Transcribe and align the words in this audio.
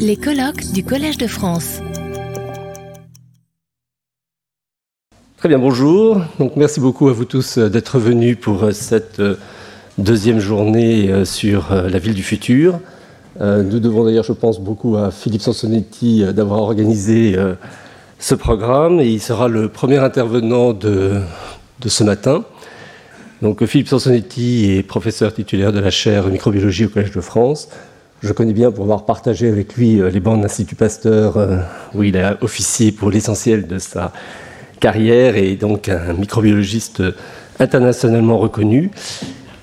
Les 0.00 0.16
colloques 0.16 0.72
du 0.72 0.82
Collège 0.82 1.18
de 1.18 1.28
France. 1.28 1.80
Très 5.36 5.48
bien, 5.48 5.58
bonjour. 5.58 6.20
Merci 6.56 6.80
beaucoup 6.80 7.08
à 7.08 7.12
vous 7.12 7.24
tous 7.24 7.58
euh, 7.58 7.70
d'être 7.70 8.00
venus 8.00 8.36
pour 8.40 8.64
euh, 8.64 8.72
cette 8.72 9.20
euh, 9.20 9.36
deuxième 9.98 10.40
journée 10.40 11.24
sur 11.24 11.72
la 11.72 11.98
ville 11.98 12.14
du 12.14 12.22
futur. 12.22 12.80
Nous 13.40 13.80
devons 13.80 14.04
d'ailleurs, 14.04 14.24
je 14.24 14.32
pense, 14.32 14.60
beaucoup 14.60 14.96
à 14.96 15.10
Philippe 15.10 15.42
Sansonetti 15.42 16.24
d'avoir 16.34 16.60
organisé 16.60 17.36
ce 18.18 18.34
programme 18.34 19.00
et 19.00 19.06
il 19.06 19.20
sera 19.20 19.48
le 19.48 19.68
premier 19.68 19.98
intervenant 19.98 20.74
de, 20.74 21.20
ce 21.86 22.04
matin. 22.04 22.44
Philippe 23.66 23.88
Sansonetti 23.88 24.70
est 24.70 24.82
professeur 24.82 25.32
titulaire 25.32 25.72
de 25.72 25.80
la 25.80 25.90
chaire 25.90 26.28
microbiologie 26.28 26.86
au 26.86 26.88
Collège 26.88 27.12
de 27.12 27.22
France. 27.22 27.68
Je 28.26 28.32
connais 28.32 28.52
bien 28.52 28.72
pour 28.72 28.82
avoir 28.82 29.04
partagé 29.04 29.48
avec 29.48 29.76
lui 29.76 30.00
les 30.12 30.18
bancs 30.18 30.36
de 30.36 30.42
l'Institut 30.42 30.74
Pasteur, 30.74 31.38
où 31.94 32.02
il 32.02 32.16
a 32.16 32.36
officié 32.40 32.90
pour 32.90 33.08
l'essentiel 33.08 33.68
de 33.68 33.78
sa 33.78 34.12
carrière 34.80 35.36
et 35.36 35.54
donc 35.54 35.88
un 35.88 36.12
microbiologiste 36.12 37.04
internationalement 37.60 38.36
reconnu. 38.38 38.90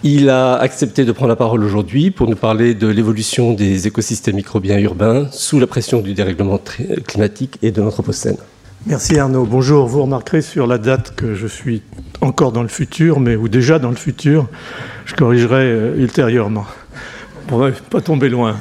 Il 0.04 0.30
a 0.30 0.56
accepté 0.56 1.04
de 1.04 1.12
prendre 1.12 1.28
la 1.28 1.36
parole 1.36 1.62
aujourd'hui 1.62 2.10
pour 2.10 2.30
nous 2.30 2.38
parler 2.38 2.74
de 2.74 2.88
l'évolution 2.88 3.52
des 3.52 3.86
écosystèmes 3.86 4.38
microbiens 4.38 4.80
urbains 4.80 5.28
sous 5.32 5.60
la 5.60 5.68
pression 5.68 6.00
du 6.00 6.14
dérèglement 6.14 6.58
climatique 7.06 7.58
et 7.64 7.72
de 7.72 7.82
l'Anthropocène. 7.82 8.38
Merci 8.86 9.20
Arnaud. 9.20 9.46
Bonjour. 9.46 9.88
Vous 9.88 10.04
remarquerez 10.04 10.42
sur 10.42 10.68
la 10.68 10.78
date 10.78 11.16
que 11.16 11.36
je 11.36 11.48
suis 11.48 11.82
encore 12.22 12.54
dans 12.54 12.64
le 12.64 12.70
futur, 12.70 13.20
mais 13.20 13.36
ou 13.36 13.50
déjà 13.50 13.78
dans 13.78 13.90
le 13.90 13.98
futur. 13.98 14.48
Je 15.06 15.16
corrigerai 15.16 15.66
euh, 15.66 15.96
ultérieurement 15.98 16.66
ne 17.52 17.72
pas 17.72 18.02
tomber 18.02 18.30
loin. 18.30 18.58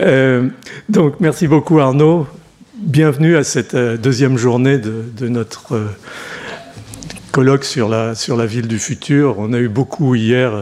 Euh, 0.00 0.48
donc 0.88 1.20
merci 1.20 1.48
beaucoup 1.48 1.78
Arnaud. 1.78 2.26
Bienvenue 2.74 3.36
à 3.36 3.44
cette 3.44 3.74
euh, 3.74 3.96
deuxième 3.96 4.36
journée 4.36 4.78
de, 4.78 5.28
notre 5.28 5.76
euh, 5.76 5.86
colloque 7.30 7.64
sur 7.64 7.88
la, 7.88 8.14
sur 8.14 8.36
la 8.36 8.46
ville 8.46 8.66
du 8.66 8.78
futur. 8.78 9.38
On 9.38 9.52
a 9.52 9.58
eu 9.58 9.68
beaucoup 9.68 10.14
hier 10.14 10.52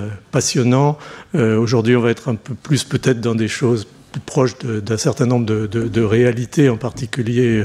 euh. 1.35 1.57
Aujourd'hui, 1.57 1.97
on 1.97 2.01
va 2.01 2.11
être 2.11 2.29
un 2.29 2.35
peu 2.35 2.55
plus 2.55 2.85
peut-être 2.85 3.21
dans 3.21 3.35
des 3.35 3.49
choses 3.49 3.87
plus 4.13 4.21
proches 4.21 4.59
d'un 4.59 4.97
certain 4.97 5.27
nombre 5.27 5.47
de, 5.47 6.03
réalités, 6.03 6.69
en 6.69 6.77
particulier 6.77 7.65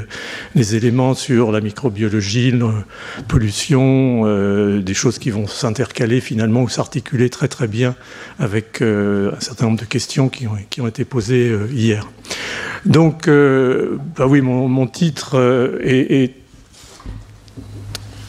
les 0.55 0.75
éléments 0.75 1.13
sur 1.13 1.51
la 1.51 1.61
microbiologie, 1.61 2.51
la 2.51 2.71
pollution, 3.27 4.25
des 4.79 4.93
choses 4.93 5.19
qui 5.19 5.29
vont 5.29 5.47
s'intercaler 5.47 6.21
finalement 6.21 6.61
ou 6.61 6.69
s'articuler 6.69 7.29
très 7.29 7.47
très 7.47 7.67
bien 7.67 7.95
avec 8.39 8.81
un 8.81 9.39
certain 9.39 9.65
nombre 9.65 9.79
de 9.79 9.85
questions 9.85 10.29
qui 10.29 10.47
ont, 10.47 10.87
été 10.87 11.05
posées 11.05 11.55
hier. 11.71 12.07
Donc, 12.85 13.27
euh, 13.27 13.97
bah 14.15 14.27
oui, 14.27 14.41
mon, 14.41 14.87
titre 14.87 15.37
euh, 15.39 15.79
est, 15.83 16.33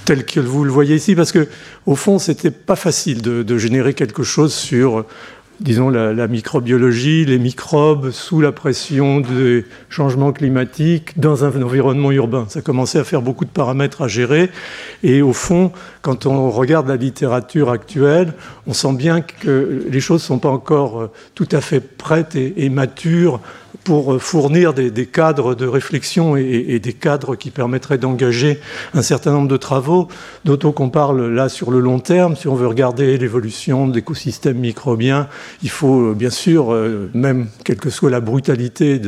tel 0.06 0.25
que 0.25 0.41
vous 0.41 0.64
le 0.64 0.70
voyez 0.70 0.97
ici, 0.97 1.14
parce 1.14 1.33
que 1.33 1.47
au 1.84 1.94
fond, 1.94 2.19
c'était 2.19 2.50
pas 2.50 2.77
facile 2.77 3.20
de, 3.20 3.59
générer 3.59 3.92
quelque 3.92 4.22
chose 4.22 4.55
sur 4.55 5.05
disons, 5.61 5.91
la, 5.91 6.29
microbiologie, 6.29 7.25
les 7.25 7.39
microbes 7.39 8.11
sous 8.11 8.41
la 8.41 8.53
pression 8.53 9.21
des 9.21 9.65
changements 9.89 10.33
climatiques 10.33 11.19
dans 11.19 11.45
un 11.45 11.62
environnement 11.62 12.12
urbain. 12.12 12.47
Ça 12.49 12.61
commençait 12.61 12.99
à 12.99 13.05
faire 13.05 13.23
beaucoup 13.23 13.45
de 13.45 13.51
paramètres 13.51 14.03
à 14.03 14.09
gérer. 14.09 14.51
Et 15.03 15.23
au 15.23 15.33
fond, 15.33 15.73
quand 16.03 16.27
on 16.27 16.51
regarde 16.51 16.89
la 16.89 16.97
littérature 16.97 17.71
actuelle, 17.71 18.34
on 18.67 18.73
sent 18.73 18.95
bien 18.95 19.21
que 19.21 19.87
les 19.89 20.01
choses 20.01 20.23
ne 20.23 20.27
sont 20.27 20.39
pas 20.39 20.51
encore 20.51 21.01
euh, 21.01 21.11
tout 21.34 21.49
à 21.53 21.61
fait 21.61 21.81
prêtes 21.81 22.37
et 22.37 22.69
matures 22.69 23.41
pour 23.84 24.14
euh, 24.14 24.19
fournir 24.19 24.74
des, 24.74 25.06
cadres 25.06 25.55
de 25.55 25.66
réflexion 25.66 26.36
et, 26.36 26.78
des 26.78 26.92
cadres 26.92 27.36
qui 27.36 27.50
permettraient 27.50 27.98
d'engager 27.98 28.60
un 28.94 29.02
certain 29.02 29.32
nombre 29.32 29.48
de 29.48 29.56
travaux, 29.56 30.08
d'autant 30.44 30.72
qu'on 30.72 30.91
parle 30.91 31.28
là 31.28 31.48
sur 31.48 31.70
le 31.70 31.81
long 31.81 31.98
terme. 31.98 32.36
Si 32.36 32.48
on 32.48 32.54
veut 32.54 32.66
regarder 32.66 33.16
l'évolution 33.19 33.88
d'écosystèmes 33.88 34.59
microbiens, 34.59 35.28
il 35.62 35.70
faut 35.70 36.10
euh, 36.10 36.15
bien 36.15 36.31
sûr, 36.31 36.72
euh, 36.72 37.10
même 37.15 37.48
quelle 37.65 37.76
que 37.76 37.91
soit 37.91 38.10
la 38.10 38.20
brutalité 38.20 39.00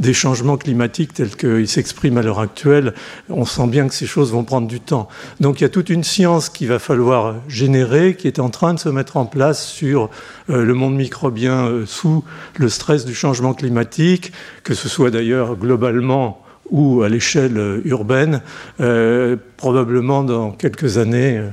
des 0.00 0.12
changements 0.12 0.56
climatiques 0.56 1.14
tels 1.14 1.36
qu'ils 1.36 1.68
s'expriment 1.68 2.18
à 2.18 2.22
l'heure 2.22 2.40
actuelle, 2.40 2.94
on 3.28 3.44
sent 3.44 3.66
bien 3.66 3.88
que 3.88 3.94
ces 3.94 4.06
choses 4.06 4.32
vont 4.32 4.44
prendre 4.44 4.68
du 4.68 4.80
temps. 4.80 5.08
Donc 5.40 5.60
il 5.60 5.64
y 5.64 5.66
a 5.66 5.70
toute 5.70 5.90
une 5.90 6.04
science 6.04 6.48
qu'il 6.48 6.68
va 6.68 6.78
falloir 6.78 7.36
générer, 7.48 8.16
qui 8.16 8.26
est 8.26 8.38
en 8.38 8.50
train 8.50 8.74
de 8.74 8.78
se 8.78 8.88
mettre 8.88 9.16
en 9.16 9.26
place 9.26 9.66
sur 9.66 10.10
le 10.48 10.74
monde 10.74 10.94
microbien 10.94 11.70
sous 11.86 12.24
le 12.58 12.68
stress 12.68 13.04
du 13.04 13.14
changement 13.14 13.54
climatique 13.54 14.01
que 14.62 14.74
ce 14.74 14.88
soit 14.88 15.10
d'ailleurs 15.10 15.56
globalement 15.56 16.42
ou 16.70 17.02
à 17.02 17.08
l'échelle 17.08 17.58
euh, 17.58 17.82
urbaine, 17.84 18.40
euh, 18.80 19.36
probablement 19.56 20.24
dans 20.24 20.50
quelques 20.50 20.98
années, 20.98 21.38
euh, 21.38 21.48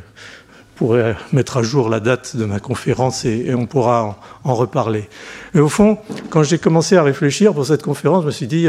pourrais 0.75 1.15
mettre 1.33 1.57
à 1.57 1.61
jour 1.61 1.89
la 1.89 1.99
date 1.99 2.37
de 2.37 2.45
ma 2.45 2.59
conférence 2.59 3.25
et, 3.25 3.53
on 3.53 3.65
pourra 3.65 4.17
en, 4.45 4.55
reparler. 4.55 5.09
Mais 5.53 5.59
au 5.59 5.67
fond, 5.67 5.97
quand 6.29 6.43
j'ai 6.43 6.57
commencé 6.57 6.95
à 6.95 7.03
réfléchir 7.03 7.53
pour 7.53 7.65
cette 7.65 7.83
conférence, 7.83 8.21
je 8.21 8.27
me 8.27 8.31
suis 8.31 8.47
dit, 8.47 8.65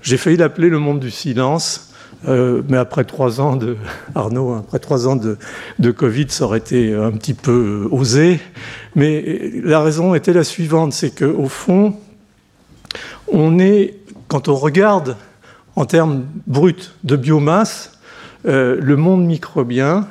j'ai 0.00 0.16
failli 0.16 0.38
l'appeler 0.38 0.70
le 0.70 0.78
monde 0.78 1.00
du 1.00 1.10
silence. 1.10 1.92
mais 2.26 2.78
après 2.78 3.04
trois 3.04 3.42
ans 3.42 3.56
de 3.56 3.76
Arnaud, 4.14 4.52
hein, 4.52 4.64
après 4.66 4.78
trois 4.78 5.06
ans 5.06 5.16
de, 5.16 5.36
de, 5.80 5.90
Covid, 5.90 6.28
ça 6.30 6.46
aurait 6.46 6.60
été 6.60 6.94
un 6.94 7.12
petit 7.12 7.34
peu 7.34 7.86
osé. 7.90 8.40
Mais 8.96 9.52
la 9.62 9.82
raison 9.82 10.14
était 10.14 10.32
la 10.32 10.44
suivante, 10.44 10.94
c'est 10.94 11.14
qu'au 11.14 11.48
fond, 11.48 11.94
on 13.28 13.58
est, 13.58 13.94
quand 14.28 14.48
on 14.48 14.54
regarde 14.54 15.16
en 15.76 15.86
termes 15.86 16.24
bruts 16.46 16.92
de 17.02 17.16
biomasse, 17.16 17.98
euh, 18.46 18.76
le 18.80 18.96
monde 18.96 19.24
microbien 19.24 20.06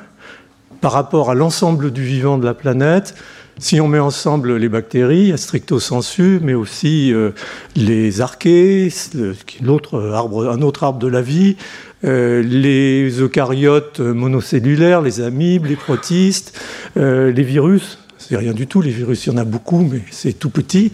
par 0.80 0.92
rapport 0.92 1.30
à 1.30 1.34
l'ensemble 1.34 1.92
du 1.92 2.02
vivant 2.02 2.36
de 2.36 2.44
la 2.44 2.54
planète, 2.54 3.14
si 3.58 3.80
on 3.80 3.86
met 3.86 4.00
ensemble 4.00 4.56
les 4.56 4.68
bactéries, 4.68 5.32
à 5.32 5.36
stricto 5.36 5.78
sensu, 5.78 6.40
mais 6.42 6.54
aussi 6.54 7.12
euh, 7.12 7.30
les 7.76 8.20
archées, 8.20 8.92
un 9.62 9.68
autre 9.68 10.82
arbre 10.82 10.98
de 10.98 11.06
la 11.06 11.22
vie, 11.22 11.56
euh, 12.04 12.42
les 12.42 13.20
eucaryotes 13.20 14.00
monocellulaires, 14.00 15.00
les 15.00 15.20
amibes, 15.20 15.66
les 15.66 15.76
protistes, 15.76 16.60
les 16.96 17.42
virus, 17.42 17.98
c'est 18.28 18.36
rien 18.36 18.52
du 18.52 18.66
tout, 18.66 18.80
les 18.80 18.90
virus, 18.90 19.26
il 19.26 19.32
y 19.32 19.32
en 19.32 19.36
a 19.36 19.44
beaucoup, 19.44 19.80
mais 19.80 20.00
c'est 20.10 20.32
tout 20.32 20.50
petit, 20.50 20.92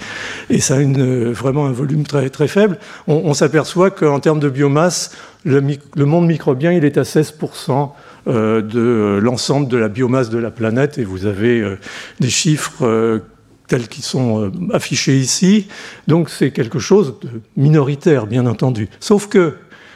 et 0.49 0.61
ça 0.61 0.77
a 0.77 0.81
une, 0.81 1.31
vraiment 1.33 1.67
un 1.67 1.73
volume 1.73 2.03
très, 2.05 2.29
très 2.31 2.49
faible. 2.49 2.79
On, 3.07 3.35
s'aperçoit 3.35 3.91
qu'en 3.91 4.21
termes 4.21 4.41
de 4.41 4.49
biomasse, 4.49 5.13
le, 5.45 5.61
monde 6.05 6.27
microbien, 6.27 6.73
il 6.73 6.85
est 6.85 6.99
à 6.99 7.03
16% 7.03 7.91
euh, 8.27 8.63
de 8.63 9.19
l'ensemble 9.23 9.69
de 9.69 9.77
la 9.77 9.89
biomasse 9.89 10.31
de 10.31 10.39
la 10.39 10.51
planète, 10.51 10.99
et 10.99 11.05
vous 11.05 11.27
avez 11.27 11.61
euh, 11.61 11.79
des 12.19 12.31
chiffres 12.31 12.83
euh, 12.85 13.21
tels 13.69 13.87
qu'ils 13.87 14.05
sont 14.05 14.51
affichés 14.73 15.17
ici. 15.17 15.69
Donc 16.09 16.31
c'est 16.31 16.51
quelque 16.51 16.81
chose 16.81 17.15
de 17.23 17.29
minoritaire, 17.57 18.27
bien 18.27 18.47
entendu. 18.47 18.89
Sauf 18.99 19.29
que 19.29 19.55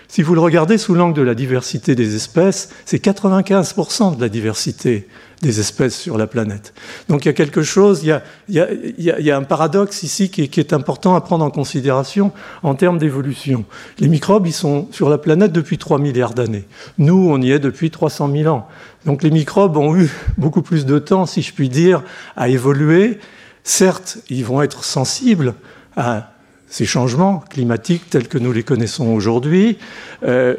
si 0.09 0.23
vous 0.23 0.35
le 0.35 0.41
regardez 0.41 0.79
sous 0.79 0.95
l'angle 0.95 1.17
de 1.17 1.23
la 1.23 1.35
diversité 1.35 1.95
des 1.95 2.15
espèces, 2.15 2.71
c'est 2.85 3.05
95% 3.05 4.17
de 4.17 4.21
la 4.21 4.29
diversité 4.29 5.09
des 5.43 5.61
espèces 5.61 5.99
sur 5.99 6.17
la 6.17 6.27
planète. 6.27 6.73
Donc 7.09 7.25
il 7.25 7.29
y 7.29 7.31
a 7.31 7.35
quelque 7.35 7.63
chose, 7.63 8.03
il 8.03 8.21
y 8.49 9.31
a, 9.31 9.37
un 9.37 9.43
paradoxe 9.43 10.03
ici 10.03 10.31
qui 10.31 10.43
est, 10.43 10.73
important 10.73 11.15
à 11.15 11.21
prendre 11.21 11.45
en 11.45 11.51
considération 11.51 12.33
en 12.63 12.75
termes 12.75 12.99
d'évolution. 12.99 13.65
Les 13.99 14.09
microbes, 14.09 14.47
ils 14.47 14.53
sont 14.53 14.89
sur 14.91 15.11
la 15.11 15.19
planète 15.19 15.53
depuis 15.53 15.79
3 15.79 15.99
milliards 15.99 16.35
d'années. 16.35 16.65
Nous, 16.99 17.29
on 17.31 17.41
y 17.41 17.51
est 17.51 17.59
depuis 17.59 17.91
300 17.91 18.31
000 18.33 18.55
ans. 18.55 18.67
Donc 19.05 19.23
les 19.23 19.31
microbes 19.31 19.77
ont 19.77 19.97
eu 19.97 20.11
beaucoup 20.39 20.63
plus 20.63 20.87
de 20.87 20.99
temps, 20.99 21.27
si 21.27 21.43
je 21.43 21.53
puis 21.53 21.69
dire, 21.69 22.03
à 22.37 22.49
évoluer. 22.49 23.19
Certes, 23.65 24.19
ils 24.29 24.45
vont 24.45 24.63
être 24.63 24.85
sensibles 24.85 25.55
à 25.97 26.34
ces 26.75 26.87
changements 26.87 27.39
climatiques 27.51 28.11
tels 28.11 28.27
que 28.27 28.37
nous 28.37 28.51
les 28.51 28.65
connaissons 28.65 29.07
aujourd'hui. 29.11 29.79
Euh, 30.25 30.57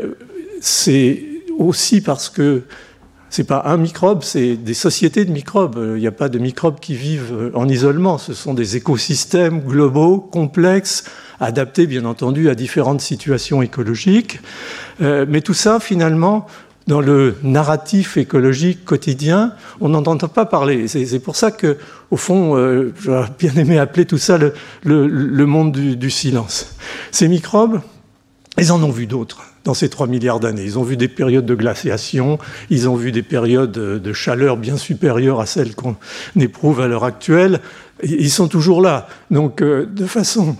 c'est 0.61 1.21
aussi 1.57 1.99
parce 1.99 2.29
que 2.29 2.61
c'est 3.29 3.43
pas 3.43 3.63
un 3.65 3.75
microbe, 3.75 4.23
c'est 4.23 4.55
des 4.55 4.73
sociétés 4.73 5.25
de 5.25 5.31
microbes. 5.33 5.77
Il 5.77 5.99
n'y 5.99 6.07
a 6.07 6.13
pas 6.13 6.29
de 6.29 6.39
microbes 6.39 6.79
qui 6.79 6.95
vivent 6.95 7.51
en 7.53 7.67
isolement. 7.67 8.17
Ce 8.17 8.33
sont 8.33 8.53
des 8.53 8.77
écosystèmes 8.77 9.59
globaux, 9.59 10.19
complexes, 10.19 11.03
adaptés 11.41 11.85
bien 11.85 12.05
entendu 12.05 12.49
à 12.49 12.55
différentes 12.55 13.01
situations 13.01 13.61
écologiques. 13.61 14.39
Euh, 15.01 15.25
mais 15.27 15.41
tout 15.41 15.53
ça, 15.53 15.81
finalement, 15.81 16.45
dans 16.87 17.01
le 17.01 17.35
narratif 17.43 18.17
écologique 18.17 18.85
quotidien, 18.85 19.53
on 19.81 19.89
n'en 19.89 20.03
entend 20.03 20.27
pas 20.27 20.45
parler. 20.45 20.87
C'est 20.87 21.19
pour 21.19 21.35
ça 21.35 21.51
que, 21.51 21.77
au 22.11 22.17
fond, 22.17 22.55
euh, 22.55 22.93
j'aurais 23.01 23.29
bien 23.39 23.53
aimé 23.55 23.79
appeler 23.79 24.05
tout 24.05 24.17
ça 24.17 24.37
le, 24.83 25.45
monde 25.45 25.71
du 25.71 26.09
silence. 26.09 26.75
Ces 27.11 27.27
microbes, 27.27 27.81
ils 28.57 28.71
en 28.71 28.81
ont 28.83 28.91
vu 28.91 29.07
d'autres 29.07 29.43
dans 29.65 29.73
ces 29.73 29.89
3 29.89 30.07
milliards 30.07 30.39
d'années. 30.39 30.63
Ils 30.63 30.79
ont 30.79 30.83
vu 30.83 30.95
des 30.95 31.07
périodes 31.07 31.45
de 31.45 31.55
glaciation, 31.55 32.37
ils 32.69 32.87
ont 32.87 32.95
vu 32.95 33.11
des 33.11 33.23
périodes 33.23 33.71
de 33.71 34.13
chaleur 34.13 34.57
bien 34.57 34.77
supérieures 34.77 35.41
à 35.41 35.45
celles 35.45 35.75
qu'on 35.75 35.95
éprouve 36.39 36.79
à 36.81 36.87
l'heure 36.87 37.03
actuelle. 37.03 37.59
Ils 38.03 38.29
sont 38.29 38.47
toujours 38.47 38.81
là. 38.81 39.07
Donc, 39.31 39.61
euh, 39.61 39.85
de 39.85 40.05
façon 40.05 40.55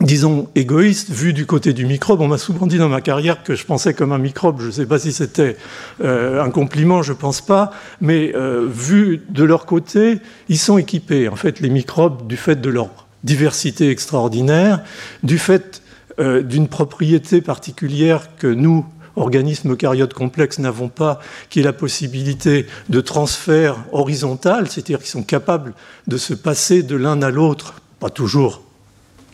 disons, 0.00 0.48
égoïste, 0.54 1.10
vu 1.10 1.32
du 1.32 1.46
côté 1.46 1.72
du 1.72 1.86
microbe. 1.86 2.20
On 2.20 2.28
m'a 2.28 2.38
souvent 2.38 2.66
dit 2.66 2.78
dans 2.78 2.88
ma 2.88 3.00
carrière 3.00 3.42
que 3.42 3.54
je 3.54 3.64
pensais 3.64 3.94
comme 3.94 4.12
un 4.12 4.18
microbe. 4.18 4.60
Je 4.60 4.66
ne 4.66 4.72
sais 4.72 4.86
pas 4.86 4.98
si 4.98 5.12
c'était 5.12 5.56
euh, 6.02 6.42
un 6.42 6.50
compliment, 6.50 7.02
je 7.02 7.12
ne 7.12 7.18
pense 7.18 7.40
pas. 7.40 7.70
Mais 8.00 8.32
euh, 8.34 8.66
vu 8.68 9.22
de 9.28 9.44
leur 9.44 9.66
côté, 9.66 10.18
ils 10.48 10.58
sont 10.58 10.78
équipés. 10.78 11.28
En 11.28 11.36
fait, 11.36 11.60
les 11.60 11.70
microbes, 11.70 12.26
du 12.26 12.36
fait 12.36 12.60
de 12.60 12.70
leur 12.70 12.90
diversité 13.22 13.90
extraordinaire, 13.90 14.82
du 15.22 15.38
fait 15.38 15.82
euh, 16.18 16.42
d'une 16.42 16.68
propriété 16.68 17.40
particulière 17.40 18.36
que 18.36 18.46
nous, 18.46 18.84
organismes 19.16 19.72
eucaryotes 19.72 20.12
complexes, 20.12 20.58
n'avons 20.58 20.88
pas, 20.88 21.20
qui 21.48 21.60
est 21.60 21.62
la 21.62 21.72
possibilité 21.72 22.66
de 22.88 23.00
transfert 23.00 23.76
horizontal, 23.92 24.68
c'est-à-dire 24.68 24.98
qu'ils 24.98 25.08
sont 25.08 25.22
capables 25.22 25.72
de 26.08 26.16
se 26.16 26.34
passer 26.34 26.82
de 26.82 26.96
l'un 26.96 27.22
à 27.22 27.30
l'autre, 27.30 27.74
pas 28.00 28.10
toujours 28.10 28.60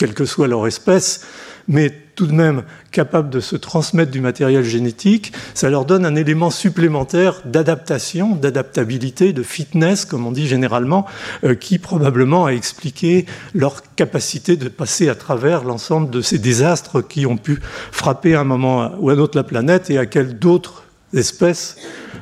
quelle 0.01 0.15
que 0.15 0.25
soit 0.25 0.49
leur 0.49 0.67
espèce, 0.67 1.27
mais 1.69 1.93
tout 2.15 2.27
de 2.27 2.33
même 2.33 2.63
capables 2.91 3.29
de 3.29 3.39
se 3.39 3.55
transmettre 3.55 4.11
du 4.11 4.23
matériel 4.23 4.65
génétique, 4.65 5.31
ça 5.53 5.69
leur 5.69 5.85
donne 5.85 6.07
un 6.07 6.17
élément 6.17 6.49
supplémentaire 6.49 7.43
d'adaptation, 7.45 8.35
d'adaptabilité, 8.35 9.35
de 9.35 9.43
fitness, 9.43 10.07
comme 10.07 10.27
on 10.27 10.33
dit 10.33 10.49
généralement, 10.49 11.05
euh, 11.45 11.55
qui 11.55 11.79
probablement 11.79 12.47
a 12.47 12.53
expliqué 12.53 13.27
leur 13.55 13.83
capacité 13.95 14.57
de 14.57 14.71
passer 14.71 15.11
à 15.11 15.15
travers 15.15 15.65
l'ensemble 15.65 16.09
de 16.09 16.23
ces 16.23 16.39
désastres 16.39 17.07
qui 17.07 17.27
ont 17.27 17.37
pu 17.37 17.61
frapper 17.93 18.35
à 18.35 18.41
un 18.41 18.45
moment 18.45 18.93
ou 19.01 19.11
à 19.11 19.13
un 19.13 19.19
autre 19.19 19.37
la 19.37 19.45
planète 19.45 19.91
et 19.91 19.99
à 19.99 20.07
quelles 20.07 20.39
d'autres 20.39 20.85
espèces 21.13 21.77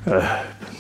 euh, 0.08 0.20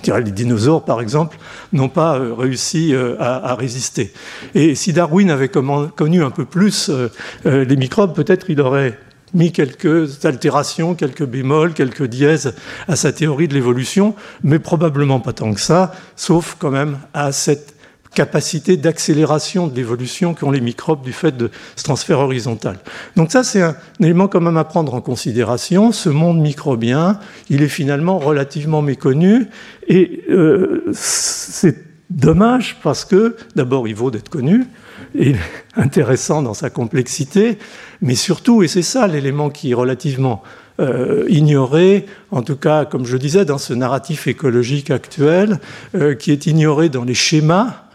les 0.06 0.30
dinosaures 0.30 0.84
par 0.84 1.00
exemple, 1.00 1.38
n'ont 1.72 1.88
pas 1.88 2.18
euh, 2.18 2.34
réussi 2.34 2.94
euh, 2.94 3.16
à, 3.18 3.54
résister. 3.54 4.12
Et 4.54 4.74
si 4.74 4.92
Darwin 4.92 5.30
avait 5.30 5.48
connu 5.48 6.22
un 6.22 6.30
peu 6.30 6.44
plus 6.44 6.90
euh, 6.90 7.08
les 7.44 7.76
microbes, 7.76 8.14
peut-être 8.14 8.50
il 8.50 8.60
aurait 8.60 8.98
mis 9.34 9.52
quelques 9.52 10.24
altérations, 10.24 10.94
quelques 10.94 11.24
bémols, 11.24 11.74
quelques 11.74 12.04
dièses 12.04 12.54
à 12.86 12.96
sa 12.96 13.12
théorie 13.12 13.48
de 13.48 13.54
l'évolution, 13.54 14.14
mais 14.42 14.58
probablement 14.58 15.20
pas 15.20 15.34
tant 15.34 15.52
que 15.52 15.60
ça, 15.60 15.92
sauf 16.16 16.56
quand 16.58 16.70
même 16.70 16.98
à 17.12 17.32
cette 17.32 17.74
capacité 18.14 18.76
d'accélération 18.76 19.66
de 19.66 19.76
l'évolution 19.76 20.34
qu'ont 20.34 20.50
les 20.50 20.60
microbes 20.60 21.02
du 21.02 21.12
fait 21.12 21.36
de 21.36 21.50
ce 21.76 21.84
transfert 21.84 22.18
horizontal. 22.20 22.78
Donc 23.16 23.30
ça, 23.30 23.44
c'est 23.44 23.62
un, 23.62 23.76
élément 24.00 24.28
quand 24.28 24.40
même 24.40 24.56
à 24.56 24.64
prendre 24.64 24.94
en 24.94 25.00
considération. 25.00 25.92
Ce 25.92 26.08
monde 26.08 26.40
microbien, 26.40 27.18
il 27.50 27.62
est 27.62 27.68
finalement 27.68 28.18
relativement 28.18 28.82
méconnu 28.82 29.48
et 29.86 30.24
euh, 30.30 30.84
c'est 30.92 31.88
dommage 32.10 32.76
parce 32.82 33.04
que 33.04 33.36
d'abord, 33.54 33.86
il 33.88 33.94
vaut 33.94 34.10
d'être 34.10 34.28
connu, 34.28 34.66
et 35.14 35.34
intéressant 35.76 36.42
dans 36.42 36.54
sa 36.54 36.70
complexité, 36.70 37.58
mais 38.00 38.14
surtout, 38.14 38.62
et 38.62 38.68
c'est 38.68 38.82
ça 38.82 39.06
l'élément 39.06 39.50
qui 39.50 39.72
est 39.72 39.74
relativement 39.74 40.42
euh, 40.80 41.24
ignoré, 41.28 42.06
en 42.30 42.42
tout 42.42 42.56
cas, 42.56 42.84
comme 42.84 43.04
je 43.04 43.16
disais, 43.16 43.44
dans 43.44 43.58
ce 43.58 43.74
narratif 43.74 44.26
écologique 44.26 44.90
actuel, 44.90 45.58
euh, 45.94 46.14
qui 46.14 46.30
est 46.30 46.46
ignoré 46.46 46.88
dans 46.88 47.04
les 47.04 47.14
schémas 47.14 47.87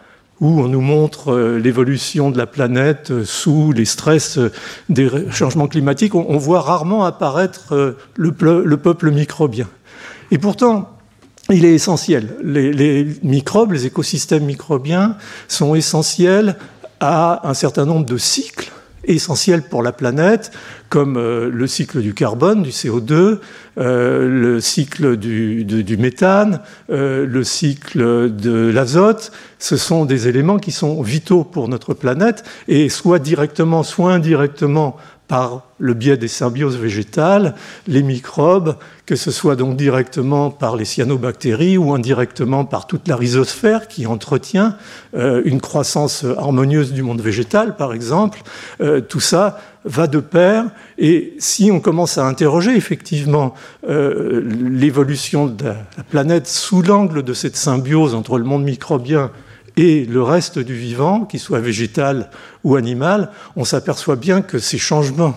où 0.44 0.60
on 0.60 0.68
nous 0.68 0.82
montre 0.82 1.32
euh, 1.32 1.58
l'évolution 1.58 2.30
de 2.30 2.38
la 2.38 2.46
planète 2.46 3.12
euh, 3.12 3.24
sous 3.24 3.72
les 3.72 3.86
stress 3.86 4.38
euh, 4.38 4.52
des 4.90 5.10
changements 5.32 5.70
climatiques, 5.70 6.16
on, 6.16 6.38
voit 6.38 6.60
rarement 6.60 7.06
apparaître 7.06 7.96
le, 8.16 8.78
peuple 8.78 9.10
microbien. 9.12 9.70
Et 10.32 10.38
pourtant, 10.38 10.98
il 11.50 11.64
est 11.64 11.74
essentiel. 11.74 12.36
Les, 12.44 13.08
microbes, 13.24 13.72
les 13.72 13.86
écosystèmes 13.86 14.44
microbiens 14.44 15.16
sont 15.48 15.76
essentiels 15.76 16.58
à 17.00 17.48
un 17.48 17.54
certain 17.54 17.86
nombre 17.86 18.06
de 18.06 18.18
cycles 18.18 18.72
essentiels 19.06 19.64
pour 19.64 19.82
la 19.82 19.94
planète, 19.94 20.52
comme 20.94 21.18
le 21.18 21.66
cycle 21.66 22.02
du 22.02 22.14
carbone, 22.14 22.62
du 22.62 22.70
CO2, 22.70 23.40
le 23.78 24.60
cycle 24.60 25.18
du 25.18 25.98
méthane, 25.98 26.62
le 26.88 27.44
cycle 27.44 28.30
de 28.32 28.70
l'azote, 28.72 29.32
ce 29.58 29.76
sont 29.76 30.06
des 30.06 30.28
éléments 30.28 30.60
qui 30.60 30.72
sont 30.72 31.02
vitaux 31.02 31.44
pour 31.44 31.68
notre 31.68 31.96
planète 31.96 32.44
et 32.68 32.90
soit 32.90 33.18
directement, 33.18 33.82
soit 33.82 34.14
indirectement 34.14 34.98
par 35.28 35.64
le 35.80 35.94
biais 35.94 36.18
des 36.18 36.28
symbioses 36.28 36.78
végétales, 36.78 37.56
les 37.88 38.04
microbes, 38.04 38.76
que 39.06 39.16
ce 39.16 39.32
soit 39.32 39.56
donc 39.56 39.78
directement 39.78 40.52
par 40.52 40.76
les 40.76 40.86
cyanobactéries 40.86 41.78
ou 41.78 41.94
indirectement 41.94 42.66
par 42.66 42.88
toute 42.88 43.08
la 43.08 43.16
rhizosphère 43.16 43.88
qui 43.88 44.06
entretient 44.06 44.78
euh, 45.16 45.42
une 45.46 45.60
croissance 45.60 46.26
harmonieuse 46.38 46.94
du 46.94 47.04
monde 47.04 47.22
végétal, 47.22 47.76
par 47.76 47.94
exemple, 47.94 48.42
euh, 48.82 49.02
tout 49.02 49.20
ça 49.20 49.60
va 49.86 50.08
de 50.08 50.20
pair. 50.20 50.66
Et 50.98 51.36
si 51.40 51.72
on 51.72 51.80
commence 51.80 52.18
à 52.18 52.26
interroger 52.26 52.76
effectivement 52.76 53.54
euh, 53.88 54.42
l'évolution 54.70 55.48
de 55.48 55.66
la 55.66 56.04
planète 56.10 56.48
sous 56.48 56.82
l'angle 56.82 57.24
de 57.24 57.34
cette 57.34 57.58
symbiose 57.58 58.16
entre 58.16 58.38
le 58.38 58.46
monde 58.46 58.64
microbien 58.64 59.32
et 59.76 60.06
le 60.06 60.22
reste 60.22 60.60
du 60.60 60.76
vivant, 60.76 61.26
qu'il 61.26 61.40
soit 61.40 61.60
végétal 61.60 62.30
ou 62.64 62.76
animal, 62.76 63.32
on 63.56 63.66
s'aperçoit 63.66 64.16
bien 64.16 64.42
que 64.42 64.60
ces 64.60 64.78
changements 64.78 65.36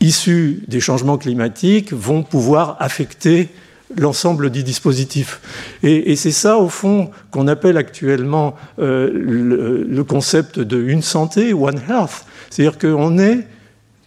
issus 0.00 0.64
des 0.66 0.80
changements 0.80 1.18
climatiques 1.18 1.92
vont 1.92 2.22
pouvoir 2.22 2.76
affecter 2.80 3.50
l'ensemble 3.96 4.50
du 4.50 4.62
dispositif. 4.62 5.40
Et, 5.82 6.14
c'est 6.16 6.30
ça, 6.30 6.58
au 6.58 6.68
fond, 6.68 7.10
qu'on 7.30 7.48
appelle 7.48 7.76
actuellement 7.76 8.54
euh, 8.78 9.10
le, 9.12 10.04
concept 10.04 10.58
de 10.60 10.80
une 10.80 11.02
santé, 11.02 11.52
One 11.52 11.80
Health. 11.88 12.24
C'est-à-dire 12.50 12.78
qu'on 12.78 13.18
est 13.18 13.46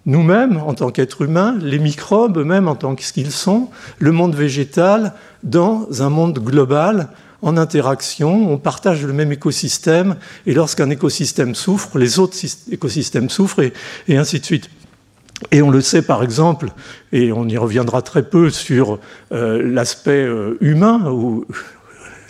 nous-mêmes, 0.06 0.58
en 0.58 0.74
tant 0.74 0.92
qu'êtres 0.92 1.22
humains, 1.22 1.58
les 1.62 1.80
microbes 1.80 2.38
eux-mêmes 2.38 2.68
en 2.68 2.76
tant 2.76 2.96
qu'ils 2.96 3.32
sont, 3.32 3.70
le 4.00 4.12
monde 4.12 4.36
végétal, 4.36 5.14
dans 5.44 5.88
un 6.02 6.10
monde 6.10 6.40
global 6.40 7.10
en 7.42 7.58
interaction, 7.58 8.52
on 8.52 8.58
partage 8.58 9.06
le 9.06 9.14
même 9.14 9.32
écosystème, 9.32 10.16
et 10.46 10.54
lorsqu'un 10.54 10.90
écosystème 10.90 11.56
souffre, 11.56 11.98
les 11.98 12.20
autres 12.20 12.38
écosystèmes 12.72 13.30
souffrent, 13.30 13.62
et, 14.08 14.18
ainsi 14.18 14.40
de 14.40 14.46
suite. 14.46 14.70
Et 15.52 15.62
on 15.62 15.70
le 15.70 15.82
sait 15.82 16.02
par 16.02 16.24
exemple, 16.24 16.70
et 17.12 17.34
on 17.34 17.48
y 17.48 17.58
reviendra 17.58 18.02
très 18.02 18.24
peu 18.24 18.50
sur 18.50 19.00
euh, 19.34 19.62
l'aspect 19.62 20.24
euh, 20.24 20.58
humain, 20.62 21.12
ou 21.12 21.46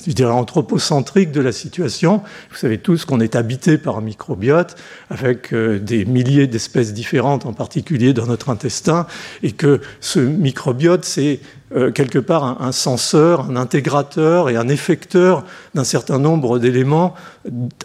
je 0.08 0.14
dirais 0.14 0.32
anthropocentrique 0.32 1.32
de 1.32 1.42
la 1.42 1.52
situation. 1.52 2.22
Vous 2.52 2.58
savez 2.58 2.78
tous 2.78 3.06
qu'on 3.06 3.20
est 3.20 3.36
habité 3.36 3.78
par 3.78 3.98
un 3.98 4.02
microbiote 4.02 4.76
avec 5.10 5.54
euh, 5.54 5.80
des 5.80 6.06
milliers 6.06 6.48
d'espèces 6.48 6.94
différentes, 6.94 7.46
en 7.46 7.54
particulier 7.54 8.14
dans 8.14 8.28
notre 8.28 8.50
intestin, 8.50 9.08
et 9.42 9.52
que 9.52 9.82
ce 10.00 10.20
microbiote, 10.20 11.06
c'est 11.06 11.40
euh, 11.76 11.92
quelque 11.92 12.20
part 12.20 12.62
un, 12.62 12.72
censeur, 12.72 13.50
un 13.50 13.56
intégrateur 13.56 14.50
et 14.50 14.56
un 14.56 14.68
effecteur 14.68 15.44
d'un 15.74 15.84
certain 15.84 16.20
nombre 16.20 16.60
d'éléments 16.60 17.16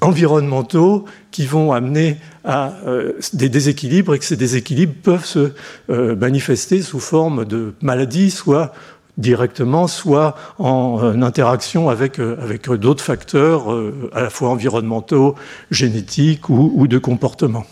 environnementaux 0.00 1.04
qui 1.30 1.46
vont 1.46 1.72
amener 1.72 2.18
à 2.44 2.74
euh, 2.86 3.12
des 3.32 3.48
déséquilibres 3.48 4.14
et 4.14 4.18
que 4.18 4.24
ces 4.24 4.36
déséquilibres 4.36 4.94
peuvent 5.02 5.24
se 5.24 5.52
manifester 5.88 6.82
sous 6.82 7.00
forme 7.00 7.44
de 7.44 7.74
maladies, 7.80 8.30
soit 8.30 8.72
directement, 9.18 9.86
soit 9.86 10.34
en 10.58 11.22
interaction 11.22 11.90
avec, 11.90 12.18
avec 12.18 12.70
d'autres 12.70 13.04
facteurs 13.04 13.68
à 14.14 14.22
la 14.22 14.30
fois 14.30 14.48
environnementaux, 14.48 15.34
génétiques 15.70 16.48
ou, 16.48 16.72
ou 16.74 16.86
de 16.86 16.98
comportement. 16.98 17.66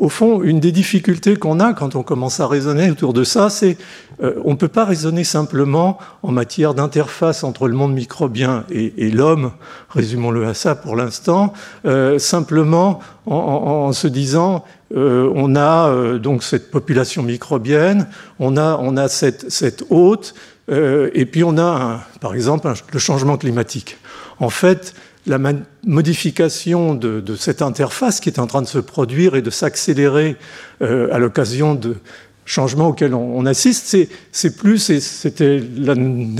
Au 0.00 0.08
fond, 0.08 0.42
une 0.42 0.60
des 0.60 0.72
difficultés 0.72 1.36
qu'on 1.36 1.60
a 1.60 1.74
quand 1.74 1.94
on 1.94 2.02
commence 2.02 2.40
à 2.40 2.46
raisonner 2.46 2.90
autour 2.90 3.12
de 3.12 3.22
ça, 3.22 3.50
c'est 3.50 3.76
euh, 4.22 4.32
on 4.46 4.52
ne 4.52 4.56
peut 4.56 4.68
pas 4.68 4.86
raisonner 4.86 5.24
simplement 5.24 5.98
en 6.22 6.32
matière 6.32 6.72
d'interface 6.72 7.44
entre 7.44 7.68
le 7.68 7.74
monde 7.74 7.92
microbien 7.92 8.64
et, 8.70 9.10
l'homme, 9.10 9.52
résumons-le 9.90 10.46
à 10.46 10.54
ça 10.54 10.74
pour 10.74 10.96
l'instant, 10.96 11.52
euh, 11.84 12.18
simplement 12.18 13.00
en, 13.26 13.92
se 13.92 14.08
disant 14.08 14.64
euh, 14.96 15.30
on 15.34 15.54
a 15.54 16.18
donc 16.18 16.42
cette 16.44 16.70
population 16.70 17.22
microbienne, 17.22 18.08
on 18.38 18.56
a, 18.56 18.78
on 18.80 18.96
a 18.96 19.06
cette, 19.08 19.50
cette 19.50 19.84
hôte, 19.90 20.34
et 20.72 21.26
puis 21.26 21.42
on 21.42 21.58
a, 21.58 22.00
par 22.20 22.32
exemple, 22.32 22.72
le 22.92 22.98
changement 23.00 23.36
climatique. 23.36 23.98
En 24.38 24.50
fait, 24.50 24.94
la 25.26 25.38
modification 25.84 26.94
de, 26.94 27.36
cette 27.36 27.62
interface 27.62 28.20
qui 28.20 28.28
est 28.28 28.38
en 28.38 28.46
train 28.46 28.62
de 28.62 28.66
se 28.66 28.78
produire 28.78 29.36
et 29.36 29.42
de 29.42 29.50
s'accélérer 29.50 30.36
euh, 30.82 31.12
à 31.12 31.18
l'occasion 31.18 31.74
de 31.74 31.96
changements 32.44 32.88
auxquels 32.88 33.14
on, 33.14 33.46
assiste, 33.46 33.96
c'est 34.32 34.56
plus, 34.56 34.90
et 34.90 34.98
c'était 34.98 35.62
la 35.76 35.94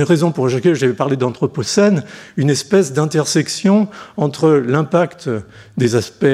raison 0.05 0.33
pour 0.33 0.49
laquelle 0.49 0.75
j'avais 0.75 0.93
parlé 0.93 1.17
d'anthropocène, 1.17 2.03
une 2.37 2.51
espèce 2.51 2.93
d'intersection 2.93 3.87
entre 4.17 4.51
l'impact 4.51 5.31
des 5.77 5.95
aspects 5.95 6.27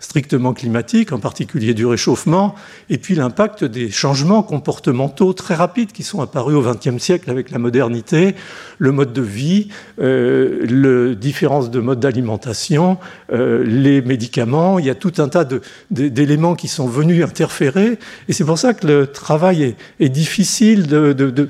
strictement 0.00 0.52
climatique, 0.52 1.12
en 1.12 1.18
particulier 1.18 1.74
du 1.74 1.86
réchauffement, 1.86 2.54
et 2.90 2.98
puis 2.98 3.14
l'impact 3.14 3.64
des 3.64 3.90
changements 3.90 4.42
comportementaux 4.42 5.32
très 5.32 5.54
rapides 5.54 5.92
qui 5.92 6.02
sont 6.02 6.20
apparus 6.20 6.56
au 6.56 6.62
XXe 6.62 7.02
siècle 7.02 7.30
avec 7.30 7.50
la 7.50 7.58
modernité, 7.58 8.34
le 8.78 8.92
mode 8.92 9.12
de 9.12 9.22
vie, 9.22 9.68
euh, 10.00 10.64
le 10.66 11.14
différence 11.14 11.70
de 11.70 11.80
mode 11.80 12.00
d'alimentation, 12.00 12.98
euh, 13.32 13.64
les 13.64 14.00
médicaments. 14.02 14.78
Il 14.78 14.86
y 14.86 14.90
a 14.90 14.94
tout 14.94 15.12
un 15.18 15.28
tas 15.28 15.46
d'éléments 15.90 16.54
qui 16.54 16.68
sont 16.68 16.86
venus 16.86 17.24
interférer, 17.24 17.98
et 18.28 18.32
c'est 18.32 18.44
pour 18.44 18.58
ça 18.58 18.74
que 18.74 18.86
le 18.86 19.06
travail 19.06 19.74
est, 20.00 20.08
difficile 20.08 20.86
de, 20.86 21.48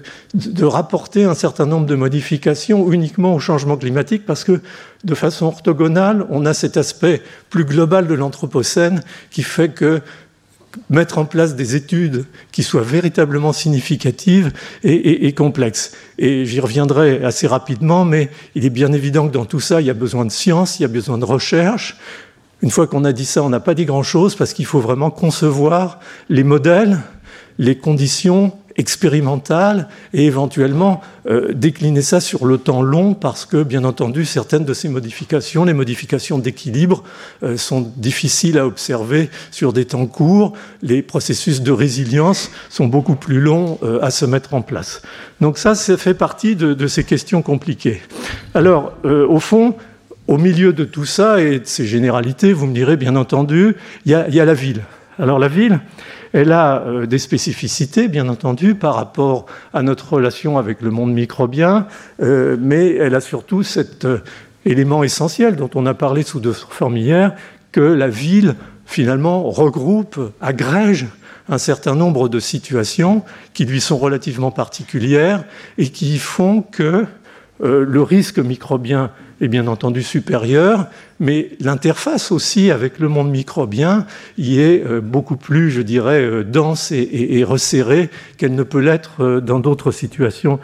rapporter 0.63 1.25
un 1.25 1.35
certain 1.35 1.65
nombre 1.65 1.87
de 1.87 1.95
modifications 1.95 2.91
uniquement 2.93 3.35
au 3.35 3.39
changement 3.39 3.77
climatique, 3.77 4.25
parce 4.27 4.45
que 4.45 4.61
de 5.05 5.15
façon 5.15 5.47
orthogonale, 5.47 6.27
on 6.31 6.47
a 6.47 6.55
cet 6.55 6.77
aspect 6.77 7.23
plus 7.51 7.65
global 7.65 8.07
de 8.07 8.15
l'Anthropocène 8.15 9.03
qui 9.31 9.43
fait 9.43 9.69
que 9.69 10.01
mettre 10.91 11.19
en 11.19 11.25
place 11.25 11.57
des 11.57 11.77
études 11.77 12.27
qui 12.53 12.63
soient 12.63 12.83
véritablement 12.83 13.53
significatives 13.53 14.53
et, 14.85 15.33
complexes. 15.33 15.93
Et 16.19 16.45
j'y 16.45 16.61
reviendrai 16.61 17.25
assez 17.25 17.47
rapidement, 17.47 18.05
mais 18.05 18.31
il 18.55 18.65
est 18.65 18.71
bien 18.71 18.93
évident 18.93 19.29
que 19.29 19.33
dans 19.33 19.45
tout 19.45 19.61
ça, 19.61 19.81
il 19.81 19.87
y 19.87 19.91
a 19.91 19.95
besoin 19.95 20.25
de 20.25 20.31
science, 20.31 20.79
il 20.79 20.83
y 20.83 20.85
a 20.85 20.89
besoin 20.89 21.19
de 21.19 21.25
recherche. 21.25 21.97
Une 22.61 22.71
fois 22.71 22.87
qu'on 22.87 23.05
a 23.05 23.13
dit 23.13 23.25
ça, 23.25 23.43
on 23.43 23.49
n'a 23.49 23.61
pas 23.61 23.75
dit 23.75 23.85
grand-chose 23.85 24.35
parce 24.35 24.53
qu'il 24.53 24.67
faut 24.67 24.81
vraiment 24.81 25.11
concevoir 25.11 26.01
les 26.29 26.45
modèles, 26.45 26.99
les 27.59 27.79
conditions 27.79 28.53
expérimentale 28.79 29.89
et 30.15 30.25
éventuellement 30.25 31.03
euh, 31.29 31.53
décliner 31.53 32.01
ça 32.01 32.21
sur 32.21 32.47
le 32.47 32.59
temps 32.59 32.81
long 32.81 33.13
parce 33.13 33.45
que, 33.45 33.63
bien 33.63 33.85
entendu, 33.85 34.25
certaines 34.25 34.65
de 34.65 34.73
ces 34.73 34.89
modifications, 34.89 35.65
les 35.65 35.75
modifications 35.75 36.39
d'équilibre, 36.39 37.03
euh, 37.43 37.57
sont 37.57 37.93
difficiles 37.97 38.57
à 38.57 38.67
observer 38.67 39.31
sur 39.51 39.73
des 39.73 39.85
temps 39.85 40.07
courts. 40.07 40.55
Les 40.81 41.03
processus 41.03 41.61
de 41.61 41.73
résilience 41.73 42.51
sont 42.71 42.87
beaucoup 42.87 43.17
plus 43.17 43.41
longs 43.41 43.79
euh, 43.83 43.99
à 44.01 44.11
se 44.11 44.25
mettre 44.25 44.55
en 44.55 44.63
place. 44.63 45.03
Donc 45.41 45.59
ça, 45.59 45.75
ça 45.75 45.97
fait 45.97 46.15
partie 46.15 46.57
de, 46.57 46.87
ces 46.87 47.05
questions 47.05 47.43
compliquées. 47.43 48.01
Alors, 48.55 48.95
au 49.05 49.41
fond, 49.41 49.75
au 50.27 50.39
milieu 50.39 50.73
de 50.73 50.85
tout 50.85 51.05
ça 51.05 51.41
et 51.41 51.59
de 51.59 51.67
ces 51.67 51.87
généralités, 51.87 52.53
vous 52.53 52.67
me 52.67 52.75
direz, 52.75 52.97
bien 52.97 53.17
entendu, 53.17 53.77
il 54.07 54.13
y 54.13 54.15
a 54.41 54.45
la 54.45 54.55
ville. 54.55 54.83
Alors 55.21 55.41
la 55.41 55.49
ville, 55.49 55.81
elle 56.33 56.53
a 56.53 56.83
euh, 56.83 57.07
des 57.07 57.19
spécificités, 57.19 58.07
bien 58.07 58.29
entendu, 58.29 58.77
par 58.77 58.95
rapport 58.95 59.47
à 59.75 59.83
notre 59.83 60.13
relation 60.13 60.59
avec 60.59 60.81
le 60.81 60.91
monde 60.91 61.13
microbien, 61.13 61.89
euh, 62.23 62.57
mais 62.61 62.95
elle 62.95 63.17
a 63.17 63.21
surtout 63.21 63.65
cet 63.65 64.05
euh, 64.05 64.19
élément 64.65 65.03
essentiel 65.03 65.57
dont 65.57 65.71
on 65.75 65.87
a 65.87 65.95
parlé 65.95 66.23
sous 66.23 66.39
d'autres 66.39 66.73
formes 66.73 66.97
hier, 66.97 67.35
que 67.73 67.81
la 67.81 68.09
ville, 68.09 68.55
finalement, 68.87 69.43
regroupe, 69.51 70.21
agrège 70.41 71.07
un 71.49 71.59
certain 71.59 71.97
nombre 71.97 72.29
de 72.29 72.39
situations 72.39 73.25
qui 73.55 73.65
lui 73.65 73.81
sont 73.81 73.99
relativement 73.99 74.53
particulières 74.53 75.45
et 75.79 75.89
qui 75.89 76.19
font 76.19 76.63
que 76.63 77.07
le 77.61 78.03
risque 78.03 78.39
microbien 78.39 79.11
est 79.41 79.49
bien 79.49 79.67
entendu 79.67 80.03
supérieure, 80.03 80.87
mais 81.21 81.51
l'interface 81.61 82.33
aussi 82.33 82.71
avec 82.71 82.99
le 82.99 83.09
monde 83.09 83.31
microbien 83.31 84.07
y 84.37 84.61
est 84.61 84.85
euh, 84.85 85.01
beaucoup 85.01 85.37
plus, 85.37 85.71
je 85.71 85.83
dirais, 85.83 86.21
euh, 86.21 86.45
dense 86.45 86.93
et, 86.93 87.45
resserrée 87.45 88.11
qu'elle 88.37 88.55
ne 88.55 88.63
peut 88.63 88.81
l'être 88.81 89.23
euh, 89.23 89.41
dans 89.41 89.61
d'autres 89.61 89.91
situations 89.91 90.59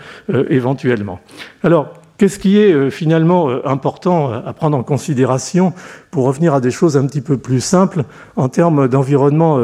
éventuellement. 0.48 1.20
Alors, 1.62 1.92
Qu'est-ce 2.16 2.38
qui 2.38 2.58
est 2.58 2.90
finalement 2.90 3.48
important 3.66 4.32
à 4.32 4.52
prendre 4.52 4.76
en 4.76 4.84
considération 4.84 5.72
pour 6.12 6.26
revenir 6.26 6.54
à 6.54 6.60
des 6.60 6.70
choses 6.70 6.96
un 6.96 7.08
petit 7.08 7.20
peu 7.20 7.38
plus 7.38 7.60
simples 7.60 8.04
en 8.36 8.48
termes 8.48 8.86
d'environnement 8.86 9.58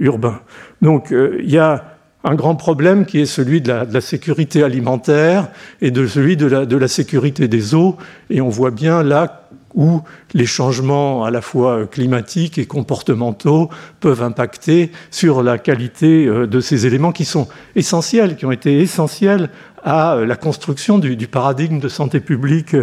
urbain? 0.00 0.40
Donc, 0.82 1.12
il 1.12 1.48
y 1.48 1.56
a 1.56 1.93
un 2.24 2.34
grand 2.34 2.56
problème 2.56 3.04
qui 3.04 3.20
est 3.20 3.26
celui 3.26 3.60
de 3.60 3.70
la, 3.70 4.00
sécurité 4.00 4.62
alimentaire 4.64 5.48
et 5.82 5.90
de 5.90 6.06
celui 6.06 6.36
de 6.36 6.46
la, 6.46 6.88
sécurité 6.88 7.48
des 7.48 7.74
eaux. 7.74 7.96
Et 8.30 8.40
on 8.40 8.48
voit 8.48 8.70
bien 8.70 9.02
là 9.02 9.43
où 9.74 10.00
les 10.32 10.46
changements 10.46 11.24
à 11.24 11.30
la 11.30 11.40
fois 11.40 11.86
climatiques 11.86 12.58
et 12.58 12.66
comportementaux 12.66 13.70
peuvent 14.00 14.22
impacter 14.22 14.90
sur 15.10 15.42
la 15.42 15.58
qualité 15.58 16.26
euh, 16.26 16.46
de 16.46 16.60
ces 16.60 16.86
éléments 16.86 17.12
qui 17.12 17.24
sont 17.24 17.48
essentiels, 17.76 18.36
qui 18.36 18.46
ont 18.46 18.52
été 18.52 18.80
essentiels 18.80 19.50
à 19.82 20.16
la 20.26 20.36
construction 20.36 20.98
du, 20.98 21.26
paradigme 21.26 21.78
de 21.78 21.88
santé 21.88 22.20
publique 22.20 22.74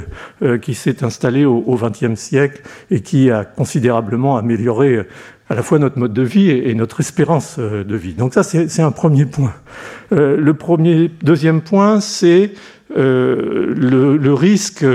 euh, 0.44 0.60
qui 0.60 0.76
s'est 0.76 1.04
installé 1.04 1.46
au 1.46 1.76
XXe 1.76 2.14
siècle 2.14 2.62
et 2.92 3.02
qui 3.02 3.32
a 3.32 3.44
considérablement 3.44 4.38
amélioré 4.38 5.08
à 5.52 5.54
la 5.54 5.64
fois 5.64 5.80
notre 5.80 6.00
mode 6.00 6.14
de 6.14 6.22
vie 6.22 6.50
et, 6.50 6.74
notre 6.76 7.02
espérance 7.02 7.58
euh, 7.60 7.84
de 7.84 7.96
vie. 7.98 8.14
Donc 8.14 8.34
ça, 8.34 8.42
c'est 8.42 8.82
un 8.82 8.92
premier 8.92 9.26
point. 9.26 9.54
Euh, 10.14 10.38
le 10.38 11.10
deuxième 11.22 11.62
point, 11.62 12.00
c'est 12.00 12.54
euh, 12.96 13.74
le, 13.76 14.34
risque 14.34 14.86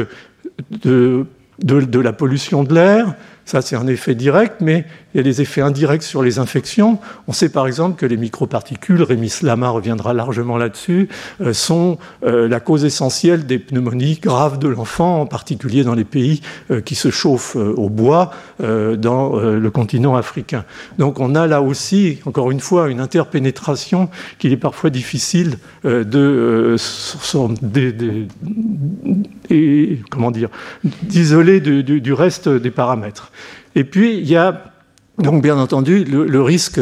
de, 0.70 1.26
de, 1.58 1.98
la 2.00 2.12
pollution 2.12 2.64
de 2.64 2.74
l'air. 2.74 3.14
Ça, 3.46 3.62
c'est 3.62 3.76
un 3.76 3.86
effet 3.86 4.16
direct, 4.16 4.56
mais 4.60 4.84
il 5.14 5.18
y 5.18 5.20
a 5.20 5.22
des 5.22 5.40
effets 5.40 5.60
indirects 5.60 6.02
sur 6.02 6.20
les 6.20 6.40
infections. 6.40 6.98
On 7.28 7.32
sait 7.32 7.48
par 7.48 7.68
exemple 7.68 7.96
que 7.96 8.04
les 8.04 8.16
microparticules, 8.16 9.02
Rémi 9.04 9.30
Slama 9.30 9.68
reviendra 9.68 10.12
largement 10.12 10.58
là-dessus, 10.58 11.08
euh, 11.40 11.52
sont 11.52 11.96
euh, 12.24 12.48
la 12.48 12.58
cause 12.58 12.84
essentielle 12.84 13.46
des 13.46 13.60
pneumonies 13.60 14.18
graves 14.20 14.58
de 14.58 14.66
l'enfant, 14.66 15.20
en 15.20 15.26
particulier 15.26 15.84
dans 15.84 15.94
les 15.94 16.04
pays 16.04 16.42
euh, 16.72 16.80
qui 16.80 16.96
se 16.96 17.10
chauffent 17.10 17.54
au 17.54 17.88
bois 17.88 18.32
dans 18.58 19.36
le 19.36 19.70
continent 19.70 20.16
africain. 20.16 20.64
Donc 20.98 21.20
on 21.20 21.34
a 21.34 21.46
là 21.46 21.62
aussi, 21.62 22.18
encore 22.26 22.50
une 22.50 22.60
fois, 22.60 22.88
une 22.88 23.00
interpénétration 23.00 24.08
qu'il 24.38 24.52
est 24.52 24.56
parfois 24.56 24.90
difficile 24.90 25.58
de, 25.84 26.76
comment 30.10 30.30
dire, 30.30 30.48
d'isoler 31.02 31.60
du 31.60 32.12
reste 32.12 32.48
des 32.48 32.70
paramètres. 32.70 33.30
Et 33.76 33.84
puis, 33.84 34.18
il 34.18 34.28
y 34.28 34.36
a 34.36 34.72
donc, 35.18 35.42
bien 35.42 35.56
entendu, 35.56 36.04
le, 36.04 36.42
risque 36.42 36.80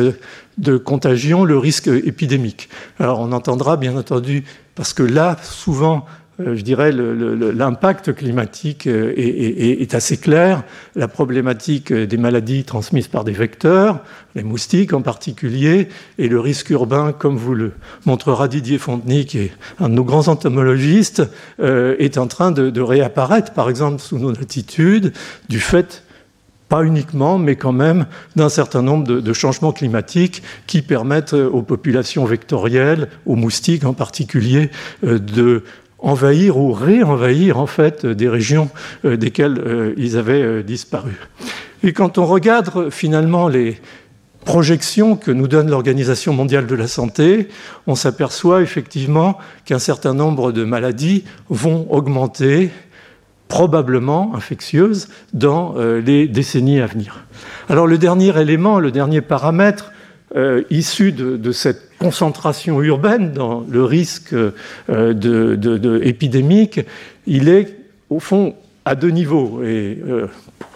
de 0.59 0.77
contagion, 0.77 1.45
le 1.45 1.57
risque 1.57 1.87
épidémique. 1.87 2.69
Alors, 2.99 3.21
on 3.21 3.31
entendra, 3.31 3.77
bien 3.77 3.97
entendu, 3.97 4.45
parce 4.75 4.93
que 4.93 5.05
là, 5.05 5.37
souvent, 5.43 6.05
euh, 6.41 6.57
je 6.57 6.63
dirais, 6.63 6.91
l'impact 6.91 8.13
climatique 8.13 8.89
euh, 8.89 9.13
est, 9.17 9.95
assez 9.95 10.17
clair. 10.17 10.65
La 10.97 11.07
problématique 11.07 11.93
des 11.93 12.17
maladies 12.17 12.65
transmises 12.65 13.07
par 13.07 13.23
des 13.23 13.33
vecteurs, 13.33 14.01
les 14.35 14.43
moustiques 14.43 14.95
en 14.95 15.03
particulier, 15.03 15.89
et 16.19 16.27
le 16.27 16.41
risque 16.41 16.71
urbain, 16.71 17.13
comme 17.13 17.37
vous 17.37 17.55
le 17.55 17.73
montrera 18.05 18.49
Didier 18.49 18.79
Fontenay, 18.79 19.27
qui 19.27 19.39
est 19.39 19.53
un 19.79 19.89
de 19.89 19.95
nos 19.95 20.05
grands 20.05 20.27
entomologistes, 20.27 21.23
euh, 21.61 21.95
est 22.01 22.19
en 22.19 22.27
train 22.27 22.51
de 22.51 22.81
réapparaître, 22.81 23.53
par 23.53 23.71
exemple, 23.71 24.01
sous 24.01 24.19
nos 24.19 24.33
latitudes, 24.33 25.13
du 25.49 25.61
fait 25.61 26.04
pas 26.69 26.85
uniquement, 26.85 27.39
mais 27.39 27.57
quand 27.57 27.73
même 27.73 28.07
d'un 28.37 28.49
certain 28.49 28.83
nombre 28.83 29.07
de, 29.07 29.33
changements 29.33 29.73
climatiques 29.73 30.43
qui 30.67 30.83
permettent 30.83 31.35
aux 31.35 31.63
populations 31.63 32.25
vectorielles, 32.25 33.09
aux 33.27 33.37
moustiques 33.37 33.85
en 33.85 33.93
particulier, 33.93 34.71
euh, 35.05 35.19
de 35.19 35.65
envahir 35.99 36.59
ou 36.59 36.73
réenvahir 36.73 37.59
en 37.59 37.67
fait 37.67 38.05
des 38.05 38.29
régions 38.29 38.69
euh, 39.05 39.17
desquelles 39.17 39.59
euh, 39.59 39.95
ils 39.97 40.19
avaient 40.19 40.63
disparu. 40.63 41.13
Et 41.83 41.93
quand 41.93 42.19
on 42.19 42.27
regarde 42.27 42.91
finalement 42.91 43.49
les 43.49 43.79
projections 44.45 45.17
que 45.17 45.31
nous 45.31 45.49
donne 45.49 45.71
l'Organisation 45.71 46.33
mondiale 46.33 46.67
de 46.67 46.75
la 46.75 46.87
santé, 46.87 47.49
on 47.87 47.95
s'aperçoit 47.95 48.63
effectivement 48.63 49.39
qu'un 49.65 49.79
certain 49.79 50.15
nombre 50.15 50.53
de 50.53 50.65
maladies 50.65 51.25
vont 51.49 51.87
augmenter 51.91 52.71
probablement 53.49 54.35
infectieuse 54.35 55.09
dans 55.33 55.75
euh, 55.77 56.01
les 56.01 56.27
décennies 56.27 56.81
à 56.81 56.87
venir. 56.87 57.25
Alors 57.69 57.87
le 57.87 57.99
dernier 57.99 58.39
élément, 58.41 58.81
le 58.81 58.91
dernier 58.91 59.21
paramètre 59.21 59.93
euh, 60.37 60.63
issu 60.71 61.13
de, 61.13 61.53
cette 61.53 61.97
concentration 61.99 62.83
urbaine 62.83 63.33
dans 63.33 63.65
le 63.69 63.85
risque 63.85 64.33
euh, 64.33 64.53
de, 64.89 66.01
épidémique, 66.03 66.81
il 67.27 67.49
est 67.49 67.77
au 68.11 68.19
fond 68.19 68.55
à 68.85 68.95
deux 68.95 69.11
niveaux. 69.11 69.63
Et 69.63 69.99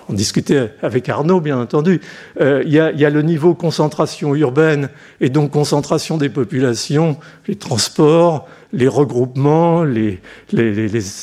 on 0.08 0.14
discutait 0.14 0.70
avec 0.82 1.08
Arnaud, 1.08 1.40
bien 1.40 1.58
entendu. 1.58 2.00
il, 2.40 2.68
y 2.68 2.78
a, 2.78 2.90
il, 2.92 3.00
y 3.00 3.04
a, 3.04 3.10
le 3.10 3.22
niveau 3.22 3.54
concentration 3.54 4.34
urbaine 4.34 4.88
et 5.20 5.28
donc 5.28 5.50
concentration 5.50 6.16
des 6.16 6.28
populations, 6.28 7.18
les 7.46 7.56
transports, 7.56 8.48
les 8.72 8.88
regroupements, 8.88 9.82
les, 9.84 10.20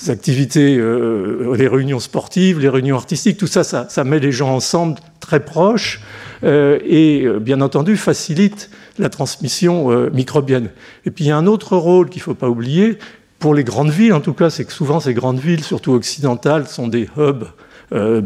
activités, 0.10 0.78
euh, 0.78 1.56
les 1.56 1.68
réunions 1.68 2.00
sportives, 2.00 2.60
les 2.60 2.70
réunions 2.70 2.96
artistiques, 2.96 3.38
tout 3.38 3.48
ça, 3.48 3.64
ça, 3.64 4.04
met 4.04 4.20
les 4.20 4.32
gens 4.32 4.56
ensemble 4.56 4.98
très 5.20 5.44
proches 5.44 6.02
euh, 6.44 6.80
et 6.84 7.24
euh, 7.24 7.40
bien 7.40 7.62
entendu 7.62 7.98
facilite 7.98 8.70
la 8.98 9.10
transmission 9.10 10.10
microbienne. 10.12 10.70
Et 11.06 11.12
puis 11.12 11.26
il 11.26 11.28
y 11.28 11.32
a 11.32 11.38
un 11.38 11.48
autre 11.48 11.76
rôle 11.76 12.10
qu'il 12.10 12.22
ne 12.22 12.24
faut 12.24 12.34
pas 12.34 12.50
oublier, 12.50 12.98
pour 13.40 13.54
les 13.54 13.66
grandes 13.66 13.92
villes 13.92 14.14
en 14.14 14.22
tout 14.22 14.34
cas, 14.34 14.50
c'est 14.50 14.66
que 14.66 14.72
souvent 14.72 15.00
ces 15.00 15.14
grandes 15.14 15.40
villes, 15.40 15.64
surtout 15.64 15.92
occidentales, 15.92 16.68
sont 16.68 16.88
des 16.88 17.10
hubs 17.18 17.46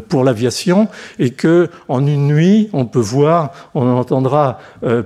pour 0.08 0.24
l'aviation 0.24 0.88
et 1.18 1.30
que 1.30 1.68
en 1.88 2.06
une 2.06 2.28
nuit, 2.28 2.70
on 2.72 2.86
peut 2.86 3.00
voir, 3.00 3.52
on 3.74 3.86
entendra 3.88 4.58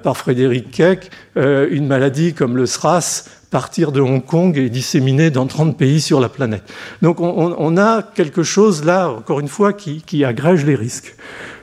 par 0.02 0.16
Frédéric 0.16 0.70
Keck, 0.70 1.10
une 1.36 1.86
maladie 1.86 2.34
comme 2.34 2.56
le 2.56 2.66
SRAS 2.66 3.24
partir 3.50 3.92
de 3.92 4.00
Hong 4.00 4.24
Kong 4.24 4.58
et 4.58 4.68
disséminer 4.68 5.30
dans 5.30 5.46
30 5.46 5.78
pays 5.78 6.00
sur 6.00 6.20
la 6.20 6.28
planète. 6.28 6.64
Donc 7.02 7.20
on, 7.20 7.76
a 7.76 8.02
quelque 8.02 8.42
chose 8.42 8.84
là, 8.84 9.10
encore 9.10 9.38
une 9.38 9.48
fois, 9.48 9.72
qui 9.72 10.24
agrège 10.24 10.64
les 10.64 10.74
risques. 10.74 11.14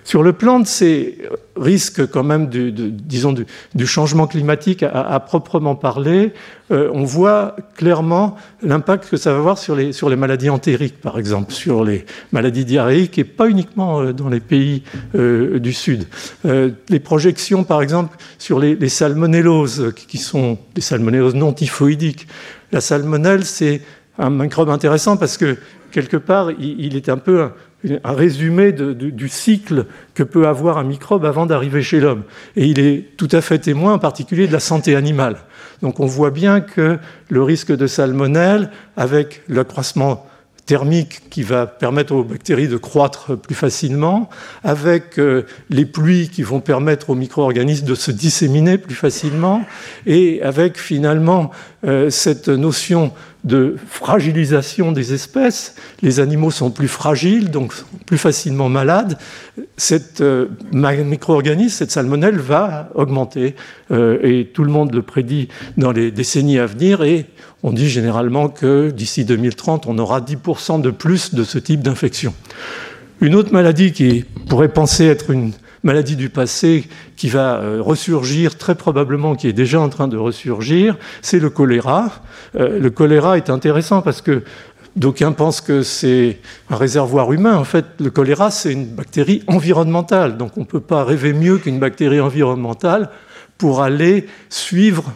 Sur 0.03 0.23
le 0.23 0.33
plan 0.33 0.59
de 0.59 0.67
ces 0.67 1.17
risques 1.55 2.07
quand 2.09 2.23
même 2.23 2.47
du, 2.47 2.71
disons 2.71 3.33
du, 3.33 3.87
changement 3.87 4.27
climatique 4.27 4.83
à, 4.83 5.19
proprement 5.19 5.75
parler, 5.75 6.33
euh, 6.71 6.89
on 6.93 7.03
voit 7.03 7.55
clairement 7.75 8.35
l'impact 8.61 9.09
que 9.09 9.17
ça 9.17 9.31
va 9.31 9.39
avoir 9.39 9.57
sur 9.57 9.75
les, 9.75 10.15
maladies 10.15 10.49
entériques, 10.49 10.99
par 11.01 11.19
exemple, 11.19 11.51
sur 11.51 11.83
les 11.83 12.05
maladies 12.31 12.65
diarrhéiques 12.65 13.17
et 13.19 13.23
pas 13.23 13.47
uniquement 13.47 14.01
euh, 14.01 14.13
dans 14.13 14.29
les 14.29 14.39
pays 14.39 14.83
euh, 15.15 15.59
du 15.59 15.73
Sud. 15.73 16.07
les 16.43 16.99
projections, 16.99 17.63
par 17.63 17.81
exemple, 17.81 18.17
sur 18.39 18.59
les, 18.59 18.75
les 18.75 18.89
salmonelloses, 18.89 19.93
qui 20.07 20.17
sont 20.17 20.57
des 20.73 20.81
salmonelloses 20.81 21.35
non 21.35 21.53
typhoïdiques. 21.53 22.27
La 22.71 22.81
salmonelle, 22.81 23.45
c'est 23.45 23.81
un 24.17 24.29
microbe 24.29 24.69
intéressant 24.69 25.17
parce 25.17 25.37
que 25.37 25.57
quelque 25.91 26.17
part, 26.17 26.51
il, 26.51 26.95
est 26.95 27.09
un 27.09 27.17
peu 27.17 27.49
un, 28.03 28.13
résumé 28.13 28.71
du 28.71 29.29
cycle 29.29 29.85
que 30.13 30.23
peut 30.23 30.47
avoir 30.47 30.77
un 30.77 30.83
microbe 30.83 31.25
avant 31.25 31.45
d'arriver 31.45 31.81
chez 31.81 31.99
l'homme. 31.99 32.23
Et 32.55 32.65
il 32.65 32.79
est 32.79 33.17
tout 33.17 33.29
à 33.31 33.41
fait 33.41 33.59
témoin 33.59 33.93
en 33.93 33.99
particulier 33.99 34.47
de 34.47 34.53
la 34.53 34.59
santé 34.59 34.95
animale. 34.95 35.37
Donc 35.81 35.99
on 35.99 36.05
voit 36.05 36.31
bien 36.31 36.61
que 36.61 36.99
le 37.29 37.43
risque 37.43 37.75
de 37.75 37.87
salmonelle, 37.87 38.69
avec 38.95 39.41
l'accroissement 39.47 40.25
thermique 40.65 41.29
qui 41.29 41.43
va 41.43 41.65
permettre 41.65 42.13
aux 42.13 42.23
bactéries 42.23 42.67
de 42.67 42.77
croître 42.77 43.37
plus 43.37 43.55
facilement, 43.55 44.29
avec 44.63 45.17
euh, 45.17 45.43
les 45.69 45.85
pluies 45.85 46.29
qui 46.29 46.43
vont 46.43 46.59
permettre 46.59 47.09
aux 47.09 47.15
micro-organismes 47.15 47.85
de 47.85 47.95
se 47.95 48.11
disséminer 48.11 48.77
plus 48.77 48.95
facilement, 48.95 49.65
et 50.05 50.41
avec 50.43 50.77
finalement 50.77 51.51
euh, 51.85 52.09
cette 52.09 52.47
notion 52.47 53.11
de 53.43 53.75
fragilisation 53.87 54.91
des 54.91 55.13
espèces. 55.13 55.75
Les 56.01 56.19
animaux 56.19 56.51
sont 56.51 56.71
plus 56.71 56.87
fragiles, 56.87 57.49
donc 57.49 57.73
plus 58.05 58.17
facilement 58.17 58.69
malades. 58.69 59.17
Cette 59.77 60.21
euh, 60.21 60.47
micro-organisme, 60.71 61.75
cette 61.75 61.91
salmonelle 61.91 62.37
va 62.37 62.89
augmenter, 62.95 63.55
et 63.91 64.49
tout 64.53 64.63
le 64.63 64.71
monde 64.71 64.93
le 64.93 65.01
prédit 65.01 65.49
dans 65.77 65.91
les 65.91 66.11
décennies 66.11 66.59
à 66.59 66.65
venir, 66.65 67.03
et 67.03 67.25
on 67.63 67.71
dit 67.71 67.89
généralement 67.89 68.49
que 68.49 68.89
d'ici 68.89 69.25
2030, 69.25 69.85
on 69.87 69.97
aura 69.97 70.21
10% 70.21 70.81
de 70.81 70.91
plus 70.91 71.33
de 71.33 71.43
ce 71.43 71.59
type 71.59 71.81
d'infection. 71.81 72.33
Une 73.21 73.35
autre 73.35 73.53
maladie 73.53 73.91
qui 73.91 74.25
pourrait 74.49 74.73
penser 74.73 75.05
être 75.05 75.29
une 75.29 75.51
maladie 75.83 76.15
du 76.15 76.29
passé 76.29 76.87
qui 77.15 77.29
va 77.29 77.55
euh, 77.55 77.81
ressurgir 77.81 78.57
très 78.57 78.75
probablement, 78.75 79.35
qui 79.35 79.47
est 79.47 79.53
déjà 79.53 79.79
en 79.79 79.89
train 79.89 80.07
de 80.07 80.17
ressurgir, 80.17 80.97
c'est 81.21 81.39
le 81.39 81.49
choléra. 81.49 82.11
Euh, 82.55 82.79
le 82.79 82.89
choléra 82.89 83.37
est 83.37 83.49
intéressant 83.49 84.01
parce 84.01 84.21
que 84.21 84.43
D'aucuns 84.97 85.31
pensent 85.31 85.61
que 85.61 85.83
c'est 85.83 86.39
un 86.69 86.75
réservoir 86.75 87.31
humain. 87.31 87.55
En 87.55 87.63
fait, 87.63 87.85
le 88.01 88.09
choléra, 88.09 88.51
c'est 88.51 88.73
une 88.73 88.87
bactérie 88.87 89.41
environnementale. 89.47 90.35
Donc 90.35 90.57
on 90.57 90.61
ne 90.61 90.65
peut 90.65 90.81
pas 90.81 91.05
rêver 91.05 91.31
mieux 91.31 91.59
qu'une 91.59 91.79
bactérie 91.79 92.19
environnementale 92.19 93.09
pour 93.57 93.81
aller 93.81 94.27
suivre 94.49 95.13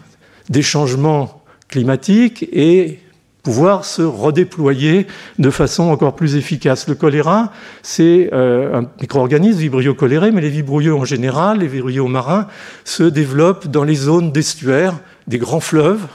des 0.47 0.61
changements 0.61 1.43
climatique 1.67 2.47
et 2.53 2.99
pouvoir 3.45 3.85
se 3.85 4.01
redéployer 4.01 5.05
de 5.37 5.51
façon 5.51 5.83
encore 5.83 6.15
plus 6.15 6.35
efficace. 6.35 6.87
Le 6.87 6.95
choléra, 6.95 7.51
c'est 7.83 8.31
euh, 8.33 8.79
un 8.79 8.89
micro-organisme 8.99 9.59
vibrio 9.59 9.93
choléré, 9.93 10.31
mais 10.31 10.41
les 10.41 10.49
vibrouilleux 10.49 10.95
en 10.95 11.05
général, 11.05 11.59
les 11.59 11.67
vibrouilleux 11.67 12.05
marins, 12.05 12.47
se 12.85 13.03
développent 13.03 13.67
dans 13.67 13.83
les 13.83 13.93
zones 13.93 14.31
d'estuaires 14.31 14.95
des 15.27 15.37
grands 15.37 15.59
fleuves, 15.59 16.07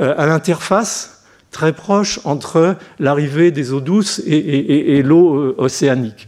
euh, 0.00 0.14
à 0.16 0.24
l'interface 0.24 1.26
très 1.50 1.74
proche 1.74 2.20
entre 2.24 2.76
l'arrivée 2.98 3.50
des 3.50 3.74
eaux 3.74 3.82
douces 3.82 4.22
et 4.26 5.02
l'eau 5.02 5.34
euh, 5.34 5.54
océanique. 5.58 6.26